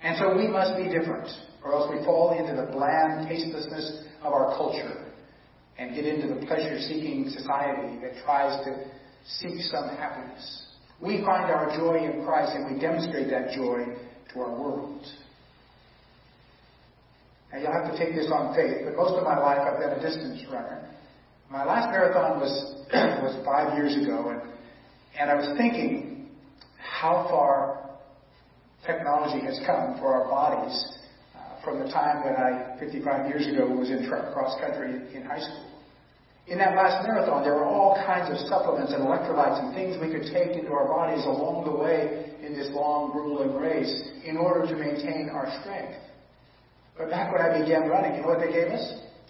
And 0.03 0.17
so 0.19 0.37
we 0.37 0.47
must 0.47 0.77
be 0.77 0.85
different, 0.85 1.29
or 1.65 1.73
else 1.73 1.91
we 1.91 2.05
fall 2.05 2.39
into 2.39 2.55
the 2.55 2.71
bland 2.71 3.29
tastelessness 3.29 4.05
of 4.23 4.33
our 4.33 4.55
culture 4.57 5.11
and 5.79 5.95
get 5.95 6.05
into 6.05 6.29
the 6.29 6.47
pleasure 6.47 6.79
seeking 6.79 7.31
society 7.31 7.99
that 8.03 8.23
tries 8.25 8.65
to 8.65 8.85
seek 9.25 9.61
some 9.71 9.89
happiness. 9.97 10.67
We 11.01 11.25
find 11.25 11.51
our 11.51 11.75
joy 11.77 11.99
in 11.99 12.25
Christ 12.25 12.53
and 12.55 12.75
we 12.75 12.81
demonstrate 12.81 13.31
that 13.31 13.51
joy 13.55 13.87
to 14.33 14.41
our 14.41 14.51
world. 14.51 15.07
Now 17.53 17.59
you'll 17.59 17.73
have 17.73 17.93
to 17.93 17.99
take 17.99 18.15
this 18.15 18.31
on 18.33 18.55
faith, 18.55 18.83
but 18.85 18.97
most 18.97 19.15
of 19.19 19.25
my 19.25 19.39
life 19.39 19.59
I've 19.59 19.79
been 19.79 19.99
a 19.99 20.01
distance 20.01 20.43
runner. 20.51 20.89
My 21.51 21.65
last 21.65 21.91
marathon 21.91 22.41
was 22.41 22.51
was 22.93 23.45
five 23.45 23.77
years 23.77 23.95
ago, 24.03 24.31
and 24.31 24.41
and 25.19 25.31
I 25.31 25.35
was 25.35 25.57
thinking 25.59 26.29
how 26.79 27.27
far 27.29 27.91
technology 28.87 29.45
has 29.45 29.61
come 29.67 29.99
for 29.99 30.15
our 30.15 30.29
bodies 30.29 30.99
uh, 31.37 31.63
from 31.63 31.79
the 31.79 31.93
time 31.93 32.25
when 32.25 32.35
I 32.35 32.79
55 32.79 33.29
years 33.29 33.47
ago 33.47 33.69
was 33.69 33.91
in 33.91 34.09
cross 34.09 34.59
country 34.61 35.15
in 35.15 35.23
high 35.25 35.41
school. 35.41 35.72
In 36.49 36.59
that 36.59 36.75
last 36.75 37.07
marathon, 37.07 37.45
there 37.45 37.55
were 37.55 37.65
all 37.65 37.95
kinds 38.05 38.29
of 38.29 38.37
supplements 38.49 38.93
and 38.93 39.03
electrolytes 39.03 39.63
and 39.63 39.75
things 39.75 39.95
we 40.03 40.11
could 40.11 40.27
take 40.33 40.59
into 40.59 40.73
our 40.73 40.89
bodies 40.89 41.25
along 41.25 41.65
the 41.65 41.77
way 41.77 42.35
in 42.43 42.55
this 42.55 42.69
long, 42.75 43.13
grueling 43.13 43.55
race 43.55 44.11
in 44.25 44.37
order 44.37 44.67
to 44.67 44.75
maintain 44.75 45.31
our 45.33 45.47
strength. 45.63 45.95
But 46.99 47.11
back 47.11 47.33
when 47.33 47.41
I 47.41 47.63
began 47.63 47.89
running, 47.89 48.17
you 48.17 48.23
know 48.23 48.29
what 48.29 48.41
they 48.41 48.53
gave 48.53 48.69
us? 48.75 48.83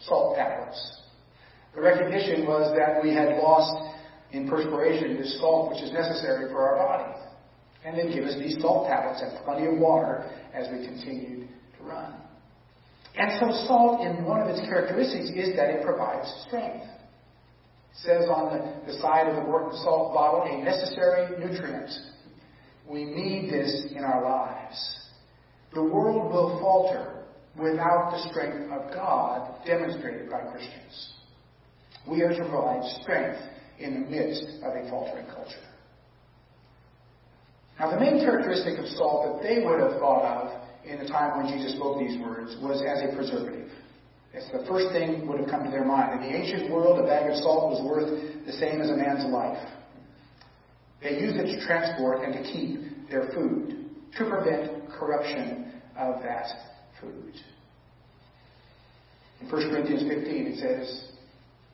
Salt 0.09 0.37
tablets. 0.37 0.81
The 1.75 1.83
recognition 1.83 2.47
was 2.47 2.73
that 2.77 3.03
we 3.03 3.13
had 3.13 3.37
lost 3.37 3.73
in 4.33 4.49
perspiration 4.49 5.17
this 5.17 5.39
salt 5.39 5.71
which 5.71 5.83
is 5.83 5.93
necessary 5.93 6.51
for 6.51 6.65
our 6.65 6.77
body. 6.77 7.13
And 7.85 7.97
they'd 7.97 8.15
give 8.15 8.25
us 8.25 8.37
these 8.39 8.57
salt 8.61 8.89
tablets 8.89 9.21
and 9.21 9.45
plenty 9.45 9.67
of 9.67 9.79
water 9.79 10.31
as 10.55 10.67
we 10.73 10.85
continued 10.85 11.49
to 11.77 11.85
run. 11.85 12.15
And 13.17 13.39
so 13.39 13.53
salt, 13.69 14.01
in 14.01 14.25
one 14.25 14.41
of 14.41 14.49
its 14.49 14.61
characteristics, 14.61 15.29
is 15.37 15.55
that 15.57 15.69
it 15.69 15.85
provides 15.85 16.27
strength 16.49 16.87
says 17.95 18.25
on 18.29 18.57
the, 18.57 18.93
the 18.93 18.99
side 19.01 19.29
of 19.29 19.37
the 19.37 19.43
Morton 19.43 19.79
salt 19.85 20.15
bottle, 20.15 20.43
a 20.43 20.65
necessary 20.65 21.39
nutrient. 21.39 21.91
We 22.89 23.05
need 23.05 23.51
this 23.51 23.87
in 23.95 24.05
our 24.05 24.25
lives. 24.25 24.99
The 25.75 25.83
world 25.83 26.33
will 26.33 26.59
falter 26.61 27.25
without 27.57 28.13
the 28.13 28.31
strength 28.31 28.71
of 28.73 28.93
God 28.93 29.65
demonstrated 29.67 30.31
by 30.31 30.41
Christians. 30.51 31.15
We 32.09 32.23
are 32.23 32.31
to 32.31 32.49
provide 32.49 32.83
strength 33.03 33.39
in 33.79 33.95
the 33.95 34.11
midst 34.11 34.45
of 34.63 34.75
a 34.75 34.89
faltering 34.91 35.27
culture. 35.27 35.57
Now, 37.79 37.91
the 37.91 38.01
main 38.01 38.21
characteristic 38.21 38.79
of 38.79 38.87
salt 38.87 39.43
that 39.43 39.49
they 39.49 39.65
would 39.65 39.81
have 39.81 39.99
thought 39.99 40.25
of 40.25 40.63
in 40.85 40.99
the 40.99 41.07
time 41.09 41.43
when 41.43 41.53
Jesus 41.53 41.75
spoke 41.77 41.99
these 41.99 42.21
words 42.21 42.57
was 42.61 42.83
as 42.83 43.03
a 43.03 43.17
preservative. 43.17 43.71
It's 44.35 44.51
the 44.51 44.65
first 44.67 44.93
thing 44.93 45.27
would 45.29 45.41
have 45.41 45.49
come 45.49 45.65
to 45.65 45.71
their 45.71 45.85
mind. 45.85 46.23
In 46.23 46.31
the 46.31 46.37
ancient 46.37 46.71
world, 46.71 46.99
a 46.99 47.07
bag 47.07 47.31
of 47.31 47.37
salt 47.37 47.71
was 47.71 47.83
worth 47.85 48.47
the 48.47 48.53
same 48.53 48.81
as 48.81 48.89
a 48.89 48.97
man's 48.97 49.31
life. 49.31 49.69
They 51.03 51.19
used 51.21 51.37
it 51.37 51.47
to 51.53 51.67
transport 51.67 52.25
and 52.25 52.33
to 52.33 52.43
keep 52.43 53.11
their 53.11 53.29
food, 53.35 53.91
to 54.17 54.25
prevent 54.25 54.89
corruption 54.91 55.73
of 55.97 56.23
that 56.23 56.47
food. 57.01 57.35
In 59.41 59.51
1 59.51 59.71
Corinthians 59.71 60.03
15, 60.09 60.47
it 60.47 60.59
says, 60.61 61.13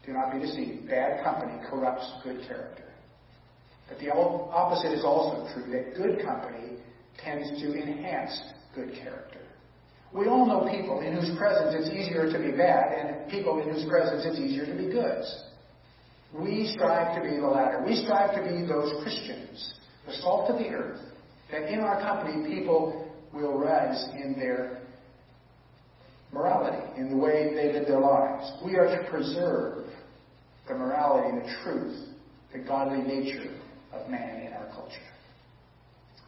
Do 0.04 0.12
not 0.12 0.32
be 0.32 0.40
deceived. 0.40 0.88
Bad 0.88 1.22
company 1.22 1.60
corrupts 1.70 2.10
good 2.24 2.40
character. 2.48 2.84
But 3.88 3.98
the 4.00 4.10
opposite 4.10 4.92
is 4.92 5.04
also 5.04 5.52
true, 5.54 5.70
that 5.72 5.96
good 5.96 6.24
company 6.24 6.78
tends 7.22 7.60
to 7.60 7.74
enhance 7.74 8.40
good 8.74 8.92
character. 8.94 9.40
We 10.14 10.26
all 10.26 10.46
know 10.46 10.68
people 10.70 11.00
in 11.00 11.14
whose 11.14 11.36
presence 11.36 11.74
it's 11.78 11.94
easier 11.94 12.32
to 12.32 12.38
be 12.38 12.56
bad 12.56 12.92
and 12.92 13.30
people 13.30 13.60
in 13.60 13.68
whose 13.68 13.84
presence 13.88 14.24
it's 14.24 14.38
easier 14.38 14.64
to 14.64 14.74
be 14.74 14.90
good. 14.90 15.22
We 16.34 16.66
strive 16.74 17.14
to 17.22 17.28
be 17.28 17.36
the 17.36 17.46
latter. 17.46 17.82
We 17.86 17.94
strive 18.04 18.34
to 18.34 18.42
be 18.42 18.66
those 18.66 19.02
Christians, 19.02 19.74
the 20.06 20.14
salt 20.14 20.50
of 20.50 20.58
the 20.58 20.68
earth, 20.68 21.00
that 21.50 21.72
in 21.72 21.80
our 21.80 22.00
company 22.00 22.54
people 22.54 23.10
will 23.32 23.58
rise 23.58 24.08
in 24.12 24.34
their 24.38 24.82
morality, 26.32 27.00
in 27.00 27.10
the 27.10 27.16
way 27.16 27.54
they 27.54 27.72
live 27.72 27.86
their 27.86 28.00
lives. 28.00 28.52
We 28.64 28.76
are 28.76 28.86
to 28.86 29.10
preserve 29.10 29.86
the 30.68 30.74
morality, 30.74 31.38
the 31.38 31.54
truth, 31.62 32.08
the 32.52 32.58
godly 32.58 33.02
nature 33.02 33.50
of 33.92 34.08
man 34.10 34.46
in 34.46 34.52
our 34.52 34.66
culture. 34.74 34.96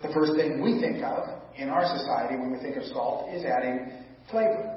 The 0.03 0.09
first 0.15 0.35
thing 0.37 0.63
we 0.63 0.81
think 0.81 1.03
of 1.05 1.40
in 1.61 1.69
our 1.69 1.85
society 1.97 2.37
when 2.37 2.51
we 2.51 2.59
think 2.59 2.77
of 2.77 2.85
salt 2.85 3.29
is 3.31 3.45
adding 3.45 3.93
flavor. 4.31 4.77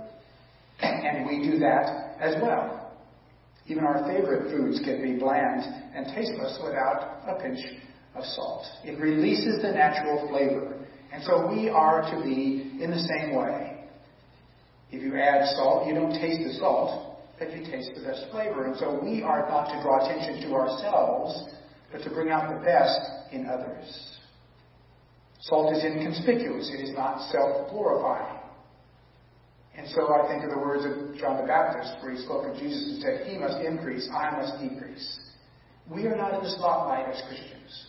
And 0.82 1.28
we 1.28 1.50
do 1.50 1.60
that 1.60 2.18
as 2.20 2.36
well. 2.42 2.92
Even 3.68 3.86
our 3.86 4.04
favorite 4.08 4.52
foods 4.52 4.80
can 4.84 5.02
be 5.02 5.18
bland 5.18 5.64
and 5.96 6.08
tasteless 6.08 6.60
without 6.64 7.24
a 7.28 7.42
pinch 7.42 7.60
of 8.16 8.24
salt. 8.26 8.66
It 8.84 9.00
releases 9.00 9.62
the 9.62 9.72
natural 9.72 10.28
flavor. 10.28 10.86
And 11.14 11.24
so 11.24 11.48
we 11.48 11.70
are 11.70 12.02
to 12.02 12.24
be 12.24 12.80
in 12.82 12.92
the 12.92 13.00
same 13.00 13.36
way. 13.36 13.86
If 14.92 15.02
you 15.02 15.16
add 15.18 15.56
salt, 15.56 15.88
you 15.88 15.94
don't 15.94 16.12
taste 16.12 16.44
the 16.44 16.54
salt, 16.60 17.20
but 17.40 17.52
you 17.52 17.66
taste 17.66 17.92
the 17.96 18.04
best 18.04 18.26
flavor. 18.32 18.66
And 18.66 18.78
so 18.78 19.00
we 19.02 19.24
are 19.24 19.48
not 19.48 19.70
to 19.72 19.82
draw 19.82 20.06
attention 20.06 20.50
to 20.50 20.56
ourselves, 20.56 21.54
but 21.92 22.04
to 22.04 22.10
bring 22.10 22.30
out 22.30 22.50
the 22.50 22.66
best 22.66 23.00
in 23.32 23.48
others. 23.48 24.13
Salt 25.44 25.76
is 25.76 25.84
inconspicuous. 25.84 26.72
It 26.74 26.80
is 26.80 26.96
not 26.96 27.30
self-glorifying. 27.30 28.40
And 29.76 29.88
so 29.90 30.14
I 30.14 30.28
think 30.32 30.44
of 30.46 30.52
the 30.52 30.60
words 30.60 30.86
of 30.86 31.18
John 31.20 31.42
the 31.42 31.48
Baptist, 31.48 31.96
where 32.02 32.14
he 32.14 32.22
spoke 32.24 32.46
of 32.46 32.56
Jesus 32.56 32.80
and 32.80 33.02
said, 33.02 33.28
He 33.28 33.38
must 33.38 33.60
increase, 33.60 34.08
I 34.14 34.32
must 34.32 34.62
decrease. 34.62 35.20
We 35.92 36.06
are 36.08 36.16
not 36.16 36.34
in 36.34 36.44
the 36.44 36.50
spotlight 36.50 37.14
as 37.14 37.22
Christians. 37.28 37.88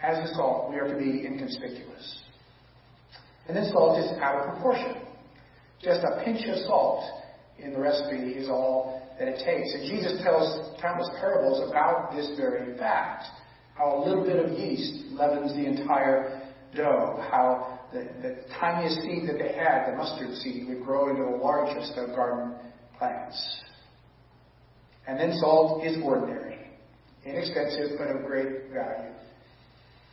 As 0.00 0.28
the 0.28 0.34
salt, 0.34 0.70
we 0.70 0.76
are 0.76 0.86
to 0.86 0.96
be 0.96 1.26
inconspicuous. 1.26 2.22
And 3.48 3.56
then 3.56 3.66
salt 3.72 3.98
is 3.98 4.10
out 4.20 4.38
of 4.38 4.54
proportion. 4.54 5.02
Just 5.82 6.02
a 6.04 6.22
pinch 6.24 6.46
of 6.46 6.56
salt 6.66 7.02
in 7.58 7.72
the 7.72 7.80
recipe 7.80 8.38
is 8.38 8.48
all 8.48 9.02
that 9.18 9.26
it 9.26 9.42
takes. 9.44 9.74
And 9.74 9.90
Jesus 9.90 10.22
tells 10.22 10.78
countless 10.80 11.10
parables 11.18 11.68
about 11.68 12.14
this 12.14 12.30
very 12.36 12.78
fact. 12.78 13.24
How 13.74 13.96
a 13.96 14.04
little 14.06 14.22
bit 14.22 14.38
of 14.38 14.52
yeast 14.52 15.10
leavens 15.12 15.52
the 15.54 15.66
entire 15.66 16.41
dough, 16.74 17.24
how 17.30 17.80
the, 17.92 18.08
the 18.22 18.36
tiniest 18.58 19.02
seed 19.02 19.28
that 19.28 19.38
they 19.38 19.52
had, 19.52 19.92
the 19.92 19.96
mustard 19.96 20.34
seed, 20.36 20.68
would 20.68 20.82
grow 20.82 21.10
into 21.10 21.22
the 21.22 21.36
largest 21.36 21.92
of 21.96 22.14
garden 22.14 22.54
plants. 22.98 23.62
And 25.06 25.18
then 25.18 25.36
salt 25.40 25.84
is 25.84 25.98
ordinary, 26.02 26.58
inexpensive, 27.24 27.98
but 27.98 28.08
of 28.08 28.24
great 28.24 28.70
value. 28.72 29.12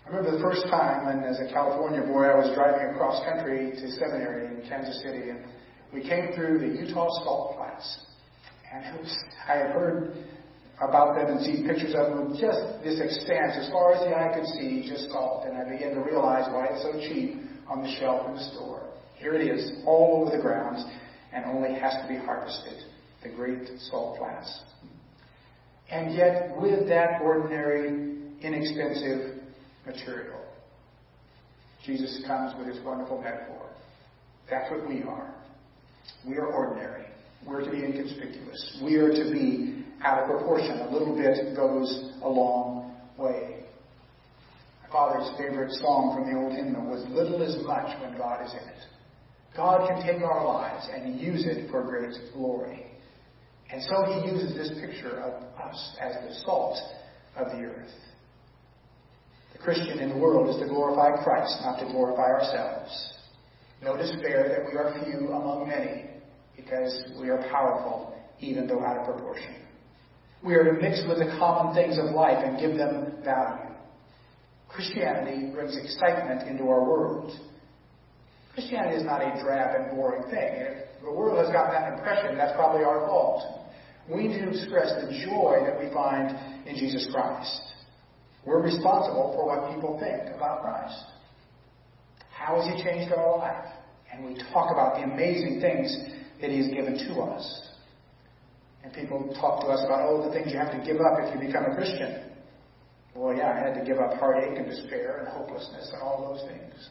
I 0.05 0.09
remember 0.09 0.35
the 0.35 0.43
first 0.43 0.63
time 0.71 1.05
when, 1.05 1.23
as 1.23 1.39
a 1.39 1.53
California 1.53 2.01
boy, 2.01 2.23
I 2.23 2.35
was 2.35 2.53
driving 2.55 2.95
across 2.95 3.23
country 3.23 3.71
to 3.71 3.91
seminary 3.91 4.47
in 4.47 4.67
Kansas 4.67 5.01
City, 5.03 5.29
and 5.29 5.45
we 5.93 6.01
came 6.01 6.33
through 6.33 6.59
the 6.59 6.81
Utah 6.81 7.07
salt 7.23 7.55
flats. 7.55 8.05
And 8.73 8.97
was, 8.97 9.17
I 9.47 9.53
had 9.57 9.71
heard 9.71 10.17
about 10.81 11.15
them 11.15 11.37
and 11.37 11.41
see 11.43 11.67
pictures 11.67 11.93
of 11.95 12.15
them, 12.15 12.31
just 12.39 12.83
this 12.83 12.99
expanse, 12.99 13.59
as 13.59 13.69
far 13.69 13.93
as 13.93 13.99
the 14.07 14.15
eye 14.15 14.31
could 14.33 14.47
see, 14.55 14.87
just 14.87 15.11
salt. 15.11 15.45
And 15.45 15.57
I 15.57 15.69
began 15.69 15.93
to 15.95 16.01
realize 16.01 16.47
why 16.51 16.67
it's 16.71 16.83
so 16.83 16.93
cheap 17.07 17.35
on 17.67 17.83
the 17.83 17.91
shelf 17.99 18.27
in 18.27 18.35
the 18.35 18.43
store. 18.55 18.87
Here 19.15 19.33
it 19.33 19.45
is, 19.45 19.83
all 19.85 20.21
over 20.21 20.35
the 20.35 20.41
grounds, 20.41 20.83
and 21.33 21.45
only 21.45 21.77
has 21.77 21.93
to 22.01 22.07
be 22.07 22.15
harvested. 22.15 22.85
The 23.23 23.29
great 23.29 23.67
salt 23.91 24.17
flats. 24.17 24.61
And 25.91 26.15
yet, 26.15 26.55
with 26.57 26.87
that 26.87 27.21
ordinary, 27.21 28.15
inexpensive 28.41 29.41
material, 29.85 30.39
Jesus 31.85 32.23
comes 32.25 32.53
with 32.57 32.73
his 32.73 32.83
wonderful 32.85 33.21
metaphor. 33.21 33.69
That's 34.49 34.71
what 34.71 34.87
we 34.87 35.03
are. 35.03 35.33
We 36.25 36.35
are 36.35 36.47
ordinary. 36.47 37.05
We're 37.45 37.63
to 37.63 37.71
be 37.71 37.83
inconspicuous. 37.83 38.79
We 38.83 38.95
are 38.95 39.09
to 39.09 39.31
be 39.31 39.78
out 40.03 40.23
of 40.23 40.29
proportion. 40.29 40.79
A 40.79 40.91
little 40.91 41.15
bit 41.15 41.55
goes 41.55 42.13
a 42.21 42.29
long 42.29 42.95
way. 43.17 43.65
My 44.83 44.89
father's 44.89 45.29
favorite 45.37 45.71
song 45.73 46.15
from 46.15 46.31
the 46.31 46.39
old 46.39 46.53
hymnal 46.53 46.89
was 46.89 47.05
Little 47.09 47.41
is 47.41 47.63
much 47.65 47.99
when 48.01 48.17
God 48.17 48.45
is 48.45 48.51
in 48.53 48.67
it. 48.69 48.83
God 49.55 49.87
can 49.87 50.01
take 50.05 50.21
our 50.23 50.45
lives 50.45 50.87
and 50.93 51.19
use 51.19 51.45
it 51.45 51.69
for 51.69 51.83
great 51.83 52.15
glory. 52.33 52.85
And 53.71 53.83
so 53.83 54.05
he 54.05 54.31
uses 54.31 54.55
this 54.55 54.79
picture 54.79 55.19
of 55.19 55.43
us 55.59 55.97
as 56.01 56.15
the 56.27 56.35
salt 56.45 56.77
of 57.35 57.47
the 57.51 57.65
earth. 57.65 57.91
The 59.53 59.59
Christian 59.59 59.99
in 59.99 60.09
the 60.09 60.17
world 60.17 60.49
is 60.49 60.61
to 60.61 60.67
glorify 60.67 61.21
Christ, 61.23 61.53
not 61.61 61.79
to 61.79 61.85
glorify 61.91 62.21
ourselves. 62.21 63.13
No 63.81 63.95
despair 63.95 64.49
that 64.49 64.65
we 64.65 64.77
are 64.77 65.03
few 65.03 65.27
among 65.27 65.67
many, 65.67 66.05
because 66.55 67.03
we 67.19 67.29
are 67.29 67.37
powerful, 67.49 68.17
even 68.39 68.67
though 68.67 68.83
out 68.83 68.97
of 68.97 69.05
proportion. 69.05 69.55
We 70.43 70.55
are 70.55 70.63
to 70.63 70.81
mix 70.81 71.03
with 71.07 71.19
the 71.19 71.35
common 71.37 71.75
things 71.75 71.97
of 71.97 72.15
life 72.15 72.37
and 72.43 72.59
give 72.59 72.77
them 72.77 73.21
value. 73.23 73.75
Christianity 74.69 75.51
brings 75.51 75.75
excitement 75.75 76.47
into 76.47 76.63
our 76.69 76.83
world. 76.83 77.37
Christianity 78.53 78.97
is 78.97 79.03
not 79.03 79.21
a 79.21 79.41
drab 79.43 79.75
and 79.75 79.91
boring 79.95 80.23
thing. 80.29 80.51
If 80.55 81.01
the 81.01 81.11
world 81.11 81.43
has 81.43 81.51
gotten 81.51 81.73
that 81.73 81.97
impression, 81.97 82.37
that's 82.37 82.53
probably 82.55 82.83
our 82.85 83.05
fault. 83.07 83.67
We 84.09 84.27
need 84.27 84.39
to 84.39 84.49
express 84.49 84.93
the 85.01 85.11
joy 85.25 85.61
that 85.65 85.77
we 85.77 85.93
find 85.93 86.35
in 86.67 86.75
Jesus 86.75 87.07
Christ. 87.11 87.61
We're 88.45 88.61
responsible 88.61 89.33
for 89.35 89.45
what 89.45 89.75
people 89.75 89.99
think 89.99 90.35
about 90.35 90.61
Christ. 90.61 91.03
How 92.31 92.61
has 92.61 92.65
He 92.73 92.83
changed 92.83 93.13
our 93.13 93.37
life? 93.37 93.65
And 94.11 94.25
we 94.25 94.41
talk 94.53 94.71
about 94.71 94.95
the 94.95 95.03
amazing 95.03 95.59
things 95.61 95.95
that 96.41 96.49
He 96.49 96.57
has 96.57 96.67
given 96.67 96.97
to 96.97 97.21
us. 97.21 97.68
And 98.83 98.93
people 98.93 99.35
talk 99.39 99.61
to 99.61 99.67
us 99.67 99.83
about, 99.85 100.07
oh, 100.07 100.25
the 100.25 100.33
things 100.33 100.51
you 100.51 100.57
have 100.57 100.71
to 100.71 100.79
give 100.85 101.01
up 101.01 101.19
if 101.19 101.33
you 101.35 101.47
become 101.47 101.65
a 101.65 101.75
Christian. 101.75 102.31
Well, 103.15 103.35
yeah, 103.35 103.51
I 103.51 103.59
had 103.59 103.73
to 103.73 103.83
give 103.85 103.97
up 103.99 104.17
heartache 104.17 104.57
and 104.57 104.65
despair 104.65 105.19
and 105.19 105.27
hopelessness 105.27 105.91
and 105.93 106.01
all 106.01 106.33
those 106.33 106.47
things. 106.49 106.89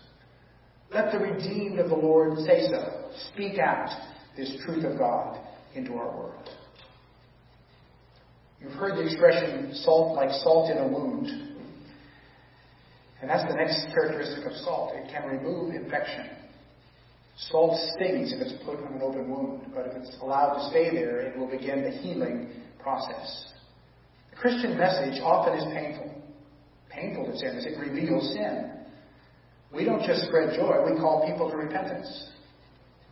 Let 0.93 1.13
the 1.13 1.19
redeemed 1.19 1.79
of 1.79 1.89
the 1.89 1.97
Lord 1.97 2.39
say 2.41 2.69
so. 2.71 3.11
Speak 3.33 3.59
out 3.59 3.89
this 4.37 4.55
truth 4.65 4.85
of 4.85 4.99
God 4.99 5.39
into 5.75 5.95
our 5.95 6.17
world. 6.17 6.49
You've 8.61 8.73
heard 8.73 8.97
the 8.97 9.05
expression 9.05 9.75
salt 9.85 10.17
like 10.17 10.31
salt 10.43 10.71
in 10.71 10.79
a 10.79 10.89
wound. 10.89 11.27
And 13.21 13.29
that's 13.29 13.51
the 13.51 13.57
next 13.57 13.87
characteristic 13.95 14.45
of 14.47 14.53
salt. 14.65 14.95
It 14.95 15.11
can 15.11 15.29
remove 15.29 15.75
infection. 15.75 16.31
Salt 17.39 17.79
stings 17.95 18.33
if 18.33 18.41
it's 18.41 18.65
put 18.65 18.79
on 18.79 18.95
an 18.95 19.03
open 19.03 19.31
wound, 19.31 19.71
but 19.73 19.87
if 19.87 19.93
it's 19.95 20.17
allowed 20.21 20.55
to 20.55 20.71
stay 20.71 20.91
there, 20.91 21.21
it 21.21 21.39
will 21.39 21.47
begin 21.47 21.85
the 21.85 21.91
healing 21.91 22.51
process. 22.81 23.53
The 24.31 24.37
Christian 24.37 24.77
message 24.77 25.21
often 25.23 25.57
is 25.57 25.65
painful. 25.73 26.21
Painful 26.91 27.27
to 27.27 27.39
sin 27.39 27.57
as 27.57 27.65
it 27.65 27.79
reveals 27.79 28.35
sin. 28.35 28.73
We 29.73 29.85
don't 29.85 30.03
just 30.05 30.27
spread 30.27 30.57
joy, 30.57 30.83
we 30.91 30.99
call 30.99 31.29
people 31.29 31.49
to 31.51 31.57
repentance, 31.57 32.31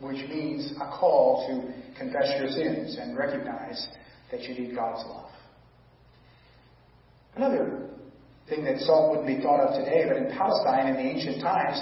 which 0.01 0.29
means 0.29 0.73
a 0.81 0.91
call 0.99 1.47
to 1.47 1.97
confess 1.97 2.27
your 2.41 2.49
sins 2.49 2.97
and 3.01 3.17
recognize 3.17 3.87
that 4.33 4.43
you 4.43 4.55
need 4.59 4.75
God's 4.75 5.07
love. 5.07 5.31
Another 7.37 7.91
thing 8.49 8.65
that 8.65 8.79
salt 8.81 9.11
wouldn't 9.11 9.29
be 9.29 9.43
thought 9.43 9.61
of 9.61 9.85
today, 9.85 10.05
but 10.09 10.17
in 10.17 10.37
Palestine 10.37 10.89
in 10.89 10.95
the 10.95 11.03
ancient 11.03 11.43
times, 11.43 11.79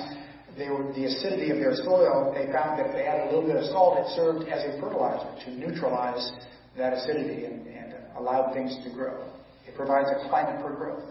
they 0.56 0.68
were, 0.68 0.84
the 0.94 1.04
acidity 1.04 1.50
of 1.50 1.58
their 1.58 1.74
soil, 1.74 2.32
they 2.34 2.50
found 2.52 2.78
that 2.78 2.86
if 2.86 2.92
they 2.92 3.04
added 3.06 3.28
a 3.28 3.34
little 3.34 3.46
bit 3.46 3.56
of 3.56 3.64
salt, 3.70 3.98
it 3.98 4.06
served 4.14 4.48
as 4.48 4.62
a 4.64 4.80
fertilizer 4.80 5.28
to 5.44 5.50
neutralize 5.50 6.32
that 6.76 6.92
acidity 6.92 7.44
and, 7.44 7.66
and 7.66 7.94
allowed 8.16 8.52
things 8.52 8.76
to 8.84 8.90
grow. 8.90 9.24
It 9.66 9.74
provides 9.74 10.08
a 10.08 10.28
climate 10.28 10.60
for 10.62 10.74
growth. 10.74 11.04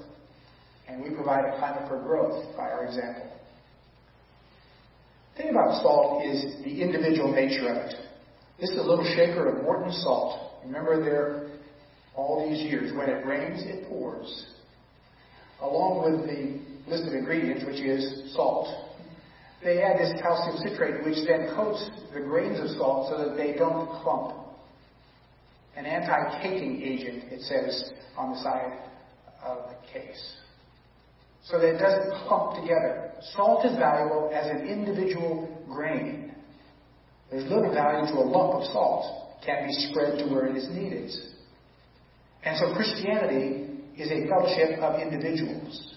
And 0.88 1.02
we 1.02 1.10
provide 1.10 1.46
a 1.46 1.58
climate 1.58 1.88
for 1.88 2.02
growth 2.02 2.56
by 2.56 2.64
our 2.64 2.86
example. 2.86 3.30
The 5.36 5.44
thing 5.44 5.52
about 5.52 5.82
salt 5.82 6.24
is 6.24 6.64
the 6.64 6.82
individual 6.82 7.32
nature 7.32 7.70
of 7.70 7.78
it. 7.78 7.96
This 8.60 8.70
is 8.70 8.78
a 8.78 8.84
little 8.84 9.06
shaker 9.16 9.48
of 9.48 9.64
Morton 9.64 9.92
salt. 9.92 10.62
Remember 10.64 11.04
there 11.04 11.50
all 12.16 12.48
these 12.48 12.62
years, 12.62 12.96
when 12.96 13.10
it 13.10 13.26
rains, 13.26 13.64
it 13.66 13.88
pours. 13.90 14.46
Along 15.62 16.04
with 16.04 16.28
the 16.28 16.92
list 16.92 17.08
of 17.08 17.14
ingredients, 17.14 17.64
which 17.66 17.82
is 17.82 18.34
salt, 18.34 18.68
they 19.64 19.82
add 19.82 20.00
this 20.00 20.14
calcium 20.22 20.58
citrate, 20.58 21.04
which 21.06 21.26
then 21.28 21.54
coats 21.56 21.90
the 22.14 22.20
grains 22.20 22.60
of 22.60 22.68
salt 22.78 23.10
so 23.10 23.18
that 23.24 23.38
they 23.38 23.54
don't 23.54 23.88
clump. 24.02 24.36
An 25.76 25.86
anti-caking 25.86 26.82
agent, 26.82 27.32
it 27.32 27.42
says 27.42 27.92
on 28.18 28.32
the 28.32 28.40
side 28.44 28.78
of 29.44 29.70
the 29.70 29.92
case. 29.92 30.36
So 31.46 31.60
that 31.60 31.76
it 31.76 31.78
doesn't 31.80 32.28
clump 32.28 32.62
together. 32.62 33.12
Salt 33.36 33.66
is 33.66 33.76
valuable 33.78 34.32
as 34.34 34.50
an 34.50 34.68
individual 34.68 35.50
grain. 35.68 36.34
There's 37.32 37.50
little 37.50 37.74
value 37.74 38.06
to 38.14 38.20
a 38.20 38.26
lump 38.26 38.62
of 38.62 38.72
salt. 38.72 39.34
It 39.42 39.46
can't 39.46 39.68
be 39.68 39.74
spread 39.90 40.20
to 40.20 40.34
where 40.34 40.46
it 40.46 40.56
is 40.56 40.70
needed. 40.70 41.12
And 42.44 42.58
so 42.60 42.76
Christianity 42.76 43.68
is 43.98 44.10
a 44.12 44.28
fellowship 44.28 44.80
of 44.80 45.02
individuals. 45.02 45.96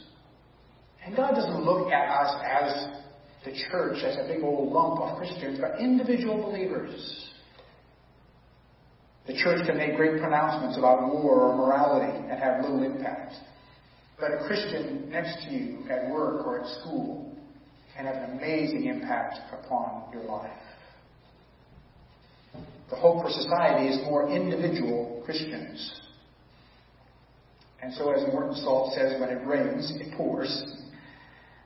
And 1.05 1.15
God 1.15 1.35
doesn't 1.35 1.65
look 1.65 1.93
at 1.93 2.09
us 2.09 2.43
as 2.45 3.06
the 3.47 3.53
church 3.71 4.03
as 4.05 4.17
a 4.17 4.27
big 4.27 4.43
old 4.43 4.73
lump 4.73 5.01
of 5.01 5.17
Christians, 5.17 5.59
but 5.61 5.81
individual 5.81 6.43
believers. 6.43 7.31
The 9.27 9.35
church 9.35 9.65
can 9.67 9.79
make 9.79 9.97
great 9.97 10.21
pronouncements 10.21 10.77
about 10.77 11.03
war 11.03 11.43
or 11.43 11.57
morality 11.57 12.17
and 12.29 12.39
have 12.39 12.61
little 12.61 12.83
impact. 12.83 13.35
But 14.19 14.33
a 14.33 14.47
Christian 14.47 15.09
next 15.11 15.45
to 15.45 15.51
you 15.55 15.79
at 15.89 16.11
work 16.11 16.47
or 16.47 16.61
at 16.61 16.67
school 16.81 17.37
can 17.97 18.07
have 18.07 18.17
an 18.17 18.39
amazing 18.39 18.87
impact 18.87 19.39
upon 19.53 20.13
your 20.13 20.25
life. 20.25 20.51
The 22.91 22.97
hope 22.97 23.23
for 23.23 23.31
society 23.31 23.89
is 23.89 23.97
more 24.05 24.29
individual 24.29 25.23
Christians. 25.25 26.01
And 27.83 27.93
so, 27.95 28.11
as 28.11 28.27
Morton 28.33 28.55
Salt 28.57 28.95
says, 28.95 29.21
when 29.21 29.29
it 29.29 29.47
rains, 29.47 29.93
it 30.01 30.17
pours. 30.17 30.83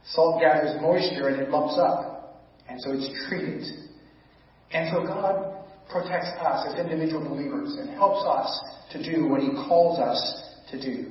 Salt 0.07 0.41
gathers 0.41 0.81
moisture 0.81 1.29
and 1.29 1.41
it 1.41 1.51
lumps 1.51 1.79
up. 1.79 2.47
And 2.69 2.81
so 2.81 2.93
it's 2.93 3.09
treated. 3.29 3.65
And 4.73 4.91
so 4.93 5.05
God 5.05 5.65
protects 5.91 6.29
us 6.41 6.69
as 6.69 6.79
individual 6.79 7.29
believers 7.29 7.77
and 7.79 7.91
helps 7.91 8.25
us 8.27 8.61
to 8.93 9.03
do 9.03 9.27
what 9.29 9.41
He 9.41 9.51
calls 9.69 9.99
us 9.99 10.55
to 10.71 10.81
do 10.81 11.07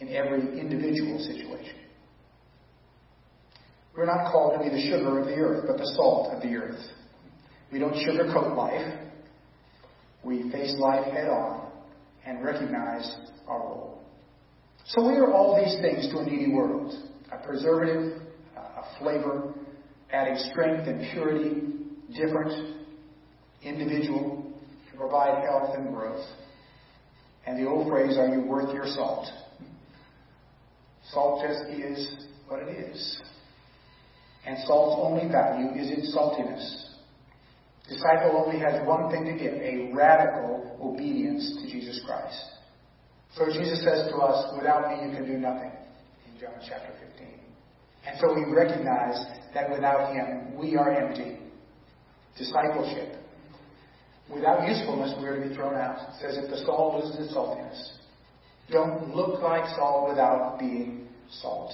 in 0.00 0.08
every 0.08 0.60
individual 0.60 1.18
situation. 1.18 1.76
We're 3.96 4.04
not 4.04 4.30
called 4.30 4.58
to 4.58 4.64
be 4.64 4.68
the 4.68 4.90
sugar 4.90 5.18
of 5.18 5.26
the 5.26 5.36
earth, 5.36 5.64
but 5.66 5.78
the 5.78 5.90
salt 5.96 6.34
of 6.34 6.42
the 6.42 6.54
earth. 6.54 6.80
We 7.72 7.78
don't 7.78 7.94
sugarcoat 7.94 8.54
life. 8.54 8.98
We 10.22 10.50
face 10.50 10.74
life 10.78 11.04
head 11.06 11.28
on 11.28 11.70
and 12.26 12.44
recognize 12.44 13.10
our 13.48 13.58
role. 13.58 14.02
So 14.84 15.06
we 15.06 15.14
are 15.14 15.32
all 15.32 15.62
these 15.64 15.80
things 15.80 16.12
to 16.12 16.18
a 16.18 16.24
needy 16.24 16.52
world 16.52 16.92
a 17.32 17.44
preservative, 17.46 18.22
a 18.56 18.98
flavor, 18.98 19.54
adding 20.12 20.36
strength 20.50 20.86
and 20.86 21.00
purity, 21.12 21.62
different, 22.14 22.76
individual, 23.62 24.52
to 24.90 24.96
provide 24.96 25.44
health 25.44 25.74
and 25.76 25.94
growth. 25.94 26.24
And 27.46 27.58
the 27.58 27.68
old 27.68 27.88
phrase, 27.88 28.16
are 28.16 28.28
you 28.28 28.42
worth 28.42 28.72
your 28.74 28.86
salt? 28.86 29.26
Salt 31.10 31.44
just 31.46 31.64
is 31.70 32.26
what 32.48 32.60
it 32.60 32.68
is. 32.68 33.22
And 34.46 34.56
salt's 34.66 35.00
only 35.02 35.30
value 35.30 35.70
is 35.80 35.90
its 35.90 36.16
saltiness. 36.16 36.86
Disciple 37.88 38.42
only 38.44 38.58
has 38.58 38.84
one 38.86 39.10
thing 39.10 39.24
to 39.24 39.32
give, 39.32 39.54
a 39.54 39.92
radical 39.94 40.76
obedience 40.82 41.58
to 41.62 41.70
Jesus 41.70 42.00
Christ. 42.04 42.42
So 43.36 43.46
Jesus 43.46 43.84
says 43.84 44.10
to 44.10 44.16
us, 44.16 44.52
without 44.56 44.88
me 44.88 45.06
you 45.06 45.14
can 45.14 45.26
do 45.26 45.38
nothing, 45.38 45.70
in 46.26 46.40
John 46.40 46.54
chapter 46.66 46.92
15. 46.98 47.05
And 48.06 48.18
so 48.20 48.32
we 48.34 48.44
recognize 48.52 49.18
that 49.54 49.70
without 49.70 50.14
Him, 50.14 50.56
we 50.56 50.76
are 50.76 50.92
empty. 50.92 51.38
Discipleship. 52.38 53.16
Without 54.32 54.68
usefulness, 54.68 55.14
we 55.20 55.26
are 55.26 55.42
to 55.42 55.48
be 55.48 55.54
thrown 55.54 55.74
out. 55.74 55.96
It 55.96 56.20
says, 56.20 56.36
if 56.36 56.50
the 56.50 56.58
salt 56.64 56.94
loses 56.94 57.26
its 57.26 57.34
saltiness, 57.34 57.92
don't 58.70 59.14
look 59.14 59.40
like 59.40 59.64
salt 59.76 60.08
without 60.08 60.58
being 60.58 61.08
salt. 61.40 61.72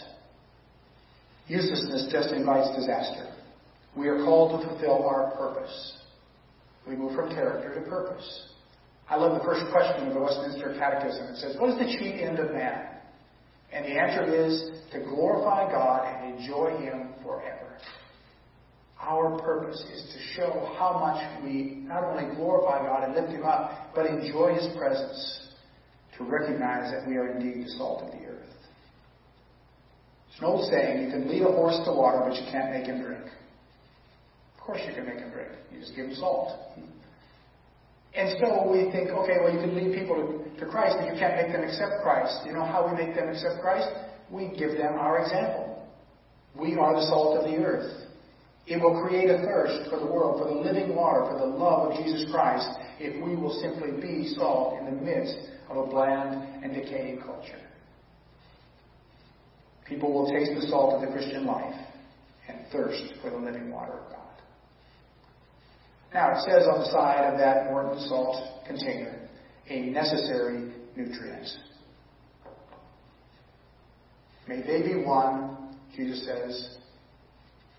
Uselessness 1.49 2.09
just 2.13 2.31
invites 2.31 2.75
disaster. 2.77 3.35
We 3.97 4.09
are 4.09 4.25
called 4.25 4.61
to 4.61 4.69
fulfill 4.69 5.07
our 5.07 5.33
purpose. 5.37 5.99
We 6.87 6.97
move 6.97 7.15
from 7.15 7.31
character 7.31 7.75
to 7.75 7.89
purpose. 7.89 8.49
I 9.09 9.17
love 9.17 9.39
the 9.39 9.45
first 9.45 9.71
question 9.71 10.09
of 10.09 10.15
the 10.15 10.21
Westminster 10.21 10.75
Catechism. 10.79 11.27
It 11.27 11.37
says, 11.37 11.57
What 11.59 11.71
is 11.71 11.79
the 11.79 11.99
chief 11.99 12.21
end 12.21 12.39
of 12.39 12.53
man? 12.53 12.92
And 13.73 13.85
the 13.85 13.99
answer 13.99 14.47
is 14.47 14.71
to 14.93 15.01
glorify 15.01 15.71
God 15.71 16.07
and 16.07 16.39
enjoy 16.39 16.77
Him 16.79 17.15
forever. 17.23 17.79
Our 19.01 19.39
purpose 19.41 19.83
is 19.93 20.13
to 20.13 20.35
show 20.35 20.75
how 20.79 20.99
much 21.01 21.43
we 21.43 21.83
not 21.87 22.05
only 22.05 22.35
glorify 22.37 22.87
God 22.87 23.05
and 23.05 23.15
lift 23.15 23.31
Him 23.31 23.45
up, 23.45 23.93
but 23.95 24.07
enjoy 24.07 24.55
His 24.55 24.69
presence, 24.77 25.49
to 26.19 26.25
recognize 26.25 26.93
that 26.93 27.09
we 27.09 27.17
are 27.17 27.29
indeed 27.29 27.65
the 27.65 27.71
salt 27.71 28.03
of 28.03 28.11
the 28.13 28.27
earth. 28.27 28.39
It's 30.29 30.39
an 30.39 30.45
old 30.45 30.71
saying, 30.71 31.05
you 31.05 31.11
can 31.11 31.29
lead 31.29 31.43
a 31.43 31.53
horse 31.53 31.79
to 31.85 31.93
water, 31.93 32.23
but 32.27 32.35
you 32.35 32.51
can't 32.51 32.71
make 32.71 32.87
him 32.87 33.03
drink. 33.03 33.25
Of 34.57 34.63
course 34.63 34.81
you 34.87 34.95
can 34.95 35.05
make 35.05 35.19
him 35.19 35.31
drink. 35.31 35.51
You 35.71 35.81
just 35.81 35.95
give 35.95 36.07
him 36.07 36.15
salt. 36.15 36.59
And 38.15 38.37
so 38.41 38.69
we 38.71 38.93
think, 38.93 39.09
okay, 39.09 39.41
well, 39.41 39.53
you 39.53 39.61
can 39.61 39.75
lead 39.75 39.97
people 39.97 40.17
to, 40.17 40.61
to 40.61 40.67
Christ, 40.71 40.97
but 41.01 41.09
you 41.09 41.19
can't 41.19 41.37
make 41.37 41.53
them 41.53 41.65
accept 41.65 42.03
Christ. 42.03 42.45
You 42.45 42.53
know 42.53 42.65
how 42.65 42.87
we 42.87 42.93
make 42.93 43.15
them 43.15 43.29
accept 43.29 43.63
Christ? 43.63 43.89
We 44.31 44.49
give 44.57 44.77
them 44.77 45.01
our 45.01 45.23
example. 45.23 45.89
We 46.55 46.77
are 46.77 46.95
the 46.95 47.07
salt 47.09 47.39
of 47.39 47.51
the 47.51 47.57
earth. 47.57 48.03
It 48.67 48.81
will 48.81 49.03
create 49.03 49.31
a 49.31 49.39
thirst 49.39 49.91
for 49.91 49.99
the 49.99 50.07
world, 50.07 50.41
for 50.41 50.55
the 50.55 50.61
living 50.61 50.95
water, 50.95 51.27
for 51.31 51.39
the 51.39 51.47
love 51.47 51.91
of 51.91 51.99
Jesus 52.05 52.31
Christ, 52.31 52.69
if 53.01 53.15
we 53.25 53.35
will 53.35 53.59
simply 53.61 54.01
be 54.01 54.35
salt 54.37 54.79
in 54.79 54.85
the 54.85 55.01
midst 55.01 55.35
of 55.69 55.79
a 55.79 55.87
bland 55.87 56.63
and 56.63 56.75
decaying 56.75 57.21
culture. 57.23 57.59
People 59.89 60.13
will 60.13 60.31
taste 60.31 60.53
the 60.55 60.67
salt 60.69 60.95
of 60.95 61.01
the 61.01 61.13
Christian 61.13 61.45
life 61.45 61.75
and 62.49 62.61
thirst 62.71 63.15
for 63.21 63.31
the 63.31 63.37
living 63.37 63.71
water 63.71 63.93
of 63.93 64.11
God. 64.11 64.32
Now, 66.15 66.33
it 66.33 66.45
says 66.45 66.67
on 66.71 66.81
the 66.81 66.91
side 66.91 67.33
of 67.33 67.39
that 67.39 67.71
Morton 67.71 67.99
salt 68.07 68.67
container, 68.67 69.29
a 69.71 69.81
necessary 69.81 70.71
nutrient. 70.95 71.49
May 74.47 74.61
they 74.61 74.83
be 74.83 75.03
one, 75.03 75.75
Jesus 75.97 76.27
says, 76.27 76.77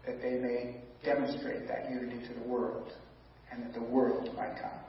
that 0.08 0.22
they 0.22 0.32
may 0.32 0.82
demonstrate 1.04 1.68
that 1.68 1.92
unity 1.92 2.28
to 2.28 2.34
the 2.34 2.48
world 2.48 2.92
and 3.52 3.64
that 3.64 3.74
the 3.74 3.84
world 3.84 4.30
might 4.36 4.56
come. 4.60 4.80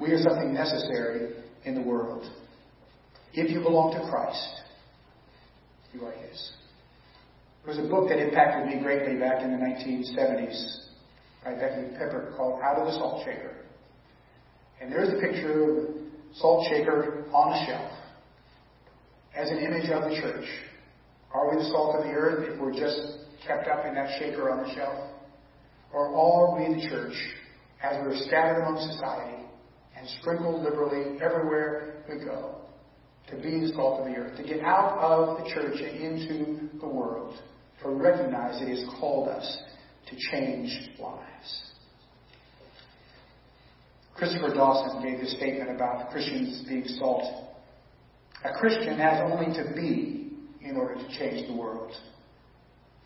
We 0.00 0.10
are 0.10 0.22
something 0.22 0.52
necessary 0.52 1.34
in 1.64 1.76
the 1.76 1.82
world. 1.82 2.28
If 3.34 3.50
you 3.52 3.60
belong 3.60 3.92
to 3.92 4.10
Christ, 4.10 4.62
you 5.92 6.04
are 6.04 6.12
His. 6.12 6.52
There 7.64 7.76
was 7.76 7.84
a 7.84 7.88
book 7.88 8.08
that 8.08 8.18
impacted 8.18 8.66
me 8.66 8.82
greatly 8.82 9.16
back 9.20 9.42
in 9.42 9.52
the 9.52 9.58
1970s 9.58 10.91
by 11.44 11.54
Becky 11.54 11.94
Pippert 11.96 12.36
called 12.36 12.60
Out 12.62 12.76
of 12.76 12.86
the 12.86 12.92
Salt 12.92 13.24
Shaker. 13.24 13.56
And 14.80 14.90
there's 14.90 15.08
a 15.08 15.20
picture 15.20 15.62
of 15.62 15.76
the 15.76 16.02
salt 16.34 16.66
shaker 16.68 17.24
on 17.32 17.52
a 17.52 17.66
shelf 17.66 17.92
as 19.36 19.50
an 19.50 19.58
image 19.58 19.90
of 19.90 20.10
the 20.10 20.20
church. 20.20 20.44
Are 21.32 21.50
we 21.50 21.62
the 21.62 21.68
salt 21.70 21.96
of 21.96 22.04
the 22.04 22.10
earth 22.10 22.48
if 22.50 22.60
we're 22.60 22.72
just 22.72 23.00
kept 23.46 23.68
up 23.68 23.86
in 23.86 23.94
that 23.94 24.18
shaker 24.18 24.50
on 24.50 24.66
the 24.66 24.74
shelf? 24.74 25.10
Or 25.92 26.08
are 26.08 26.58
we 26.58 26.74
the 26.74 26.88
church 26.88 27.14
as 27.82 27.96
we're 28.02 28.16
scattered 28.26 28.62
among 28.62 28.78
society 28.90 29.44
and 29.96 30.08
sprinkled 30.20 30.62
liberally 30.62 31.20
everywhere 31.22 32.04
we 32.08 32.24
go 32.24 32.56
to 33.30 33.36
be 33.36 33.60
the 33.60 33.72
salt 33.74 34.00
of 34.00 34.06
the 34.06 34.18
earth, 34.18 34.36
to 34.36 34.42
get 34.42 34.60
out 34.60 34.98
of 34.98 35.38
the 35.38 35.50
church 35.50 35.76
and 35.80 35.96
into 36.00 36.68
the 36.80 36.88
world, 36.88 37.40
to 37.82 37.88
recognize 37.88 38.60
He 38.60 38.70
has 38.70 38.84
called 38.98 39.28
us 39.28 39.58
to 40.12 40.30
change 40.30 40.90
lives. 40.98 41.72
Christopher 44.14 44.54
Dawson 44.54 45.02
gave 45.02 45.20
this 45.20 45.32
statement 45.36 45.70
about 45.70 46.10
Christians 46.10 46.64
being 46.68 46.86
salt. 46.86 47.24
A 48.44 48.52
Christian 48.58 48.98
has 48.98 49.22
only 49.30 49.46
to 49.54 49.72
be 49.74 50.32
in 50.60 50.76
order 50.76 50.94
to 50.94 51.18
change 51.18 51.48
the 51.48 51.56
world. 51.56 51.92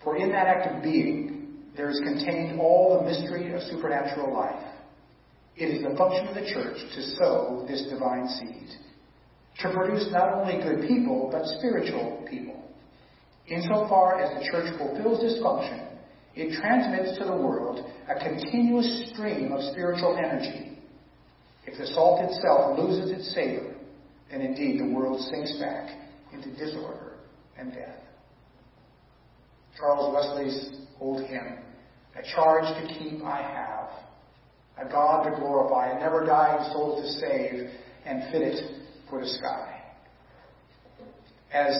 For 0.02 0.16
in 0.16 0.30
that 0.30 0.46
act 0.46 0.74
of 0.74 0.82
being, 0.82 1.54
there 1.76 1.90
is 1.90 2.00
contained 2.00 2.60
all 2.60 2.98
the 2.98 3.10
mystery 3.10 3.52
of 3.54 3.62
supernatural 3.62 4.34
life. 4.34 4.62
It 5.56 5.66
is 5.66 5.82
the 5.82 5.96
function 5.96 6.28
of 6.28 6.34
the 6.34 6.50
church 6.52 6.76
to 6.94 7.02
sow 7.16 7.64
this 7.68 7.86
divine 7.90 8.28
seed, 8.28 8.68
to 9.60 9.72
produce 9.72 10.08
not 10.10 10.34
only 10.34 10.62
good 10.62 10.86
people, 10.86 11.30
but 11.32 11.46
spiritual 11.58 12.26
people. 12.28 12.62
Insofar 13.46 14.20
as 14.20 14.38
the 14.38 14.50
church 14.50 14.76
fulfills 14.76 15.20
this 15.20 15.40
function, 15.42 15.95
it 16.36 16.60
transmits 16.60 17.18
to 17.18 17.24
the 17.24 17.36
world 17.36 17.90
a 18.08 18.14
continuous 18.22 19.10
stream 19.12 19.52
of 19.52 19.62
spiritual 19.72 20.16
energy. 20.16 20.78
If 21.66 21.78
the 21.78 21.86
salt 21.86 22.20
itself 22.30 22.78
loses 22.78 23.10
its 23.10 23.34
savor, 23.34 23.74
then 24.30 24.42
indeed 24.42 24.78
the 24.80 24.94
world 24.94 25.20
sinks 25.20 25.58
back 25.58 25.90
into 26.32 26.50
disorder 26.56 27.14
and 27.58 27.72
death. 27.72 27.98
Charles 29.78 30.14
Wesley's 30.14 30.70
old 31.00 31.26
hymn, 31.26 31.58
A 32.16 32.22
charge 32.34 32.64
to 32.64 32.94
keep 32.98 33.22
I 33.24 33.42
have, 33.42 34.86
a 34.86 34.90
God 34.90 35.24
to 35.24 35.36
glorify, 35.40 35.90
a 35.90 36.00
never 36.00 36.24
dying 36.24 36.70
soul 36.72 37.00
to 37.00 37.08
save, 37.20 37.70
and 38.04 38.30
fit 38.30 38.42
it 38.42 38.82
for 39.08 39.20
the 39.20 39.28
sky. 39.28 39.82
As 41.52 41.74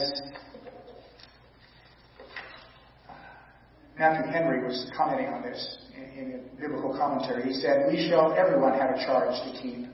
Matthew 3.99 4.31
Henry 4.31 4.63
was 4.63 4.89
commenting 4.95 5.27
on 5.27 5.41
this 5.41 5.77
in, 5.95 6.39
a 6.39 6.61
biblical 6.61 6.95
commentary. 6.97 7.51
He 7.51 7.59
said, 7.59 7.87
We 7.91 8.07
shall 8.09 8.33
everyone 8.33 8.73
have 8.73 8.91
a 8.91 9.05
charge 9.05 9.33
to 9.45 9.59
keep, 9.59 9.89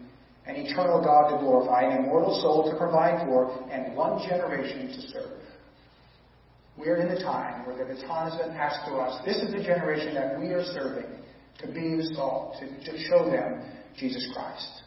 an 0.46 0.56
eternal 0.56 1.02
God 1.02 1.32
to 1.32 1.38
glorify, 1.38 1.84
an 1.84 2.04
immortal 2.04 2.40
soul 2.42 2.70
to 2.70 2.78
provide 2.78 3.26
for, 3.26 3.48
and 3.72 3.96
one 3.96 4.20
generation 4.28 4.88
to 4.88 5.02
serve. 5.08 5.40
We 6.78 6.90
are 6.90 6.98
in 6.98 7.14
the 7.14 7.22
time 7.22 7.66
where 7.66 7.78
the 7.78 7.86
baton 7.86 8.32
has 8.32 8.40
been 8.42 8.52
passed 8.56 8.86
to 8.88 8.96
us. 8.96 9.24
This 9.26 9.38
is 9.38 9.54
the 9.54 9.64
generation 9.64 10.16
that 10.16 10.40
we 10.40 10.48
are 10.48 10.66
serving 10.74 11.10
to 11.60 11.68
be 11.68 11.96
the 11.96 12.12
salt, 12.16 12.56
to, 12.60 12.68
to 12.92 12.98
show 13.08 13.30
them 13.30 13.64
Jesus 13.96 14.28
Christ. 14.34 14.82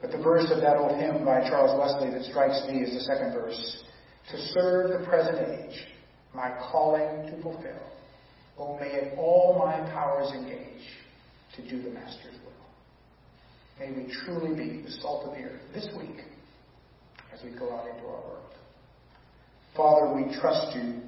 But 0.00 0.10
the 0.10 0.18
verse 0.18 0.50
of 0.50 0.60
that 0.62 0.76
old 0.76 0.98
hymn 0.98 1.24
by 1.24 1.48
Charles 1.48 1.78
Wesley 1.78 2.10
that 2.16 2.24
strikes 2.24 2.64
me 2.66 2.80
is 2.80 2.94
the 2.94 3.00
second 3.00 3.32
verse. 3.32 3.84
To 4.30 4.38
serve 4.52 4.98
the 4.98 5.06
present 5.06 5.38
age, 5.38 5.86
my 6.34 6.50
calling 6.70 7.30
to 7.30 7.42
fulfill. 7.42 7.97
Oh, 8.58 8.76
may 8.80 8.88
it 8.88 9.14
all 9.16 9.56
my 9.58 9.78
powers 9.92 10.32
engage 10.32 10.82
to 11.56 11.68
do 11.68 11.82
the 11.82 11.90
Master's 11.90 12.34
will. 12.44 13.78
May 13.78 13.92
we 13.92 14.12
truly 14.24 14.54
be 14.54 14.82
the 14.82 14.90
salt 15.00 15.26
of 15.26 15.34
the 15.34 15.44
earth 15.44 15.60
this 15.72 15.86
week 15.96 16.16
as 17.32 17.40
we 17.44 17.56
go 17.56 17.72
out 17.72 17.86
into 17.86 18.02
our 18.02 18.20
world. 18.20 18.54
Father, 19.76 20.12
we 20.12 20.36
trust 20.40 20.74
you 20.74 21.00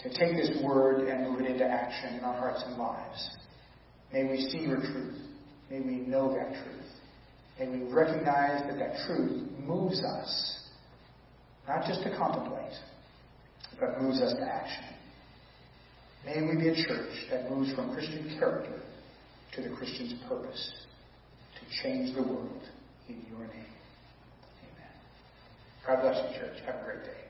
to 0.00 0.08
take 0.08 0.36
this 0.36 0.62
word 0.62 1.08
and 1.08 1.30
move 1.30 1.40
it 1.40 1.50
into 1.50 1.64
action 1.64 2.14
in 2.14 2.24
our 2.24 2.36
hearts 2.36 2.62
and 2.66 2.78
lives. 2.78 3.30
May 4.12 4.24
we 4.24 4.48
see 4.50 4.60
your 4.60 4.76
truth. 4.76 5.18
May 5.70 5.80
we 5.80 5.96
know 5.96 6.32
that 6.34 6.54
truth. 6.62 6.86
May 7.58 7.68
we 7.68 7.92
recognize 7.92 8.62
that 8.68 8.78
that 8.78 9.06
truth 9.06 9.42
moves 9.58 10.02
us, 10.02 10.60
not 11.66 11.86
just 11.86 12.02
to 12.04 12.16
contemplate, 12.16 12.72
but 13.80 14.00
moves 14.00 14.20
us 14.20 14.32
to 14.34 14.42
action. 14.42 14.95
May 16.26 16.42
we 16.42 16.56
be 16.56 16.68
a 16.68 16.74
church 16.74 17.12
that 17.30 17.48
moves 17.48 17.72
from 17.72 17.94
Christian 17.94 18.36
character 18.36 18.82
to 19.54 19.62
the 19.62 19.68
Christian's 19.76 20.14
purpose 20.28 20.72
to 21.54 21.82
change 21.82 22.16
the 22.16 22.22
world 22.22 22.62
in 23.08 23.24
your 23.30 23.46
name. 23.46 23.72
Amen. 24.60 24.92
God 25.86 26.02
bless 26.02 26.16
you, 26.16 26.40
church. 26.40 26.56
Have 26.66 26.80
a 26.80 26.84
great 26.84 27.04
day. 27.04 27.25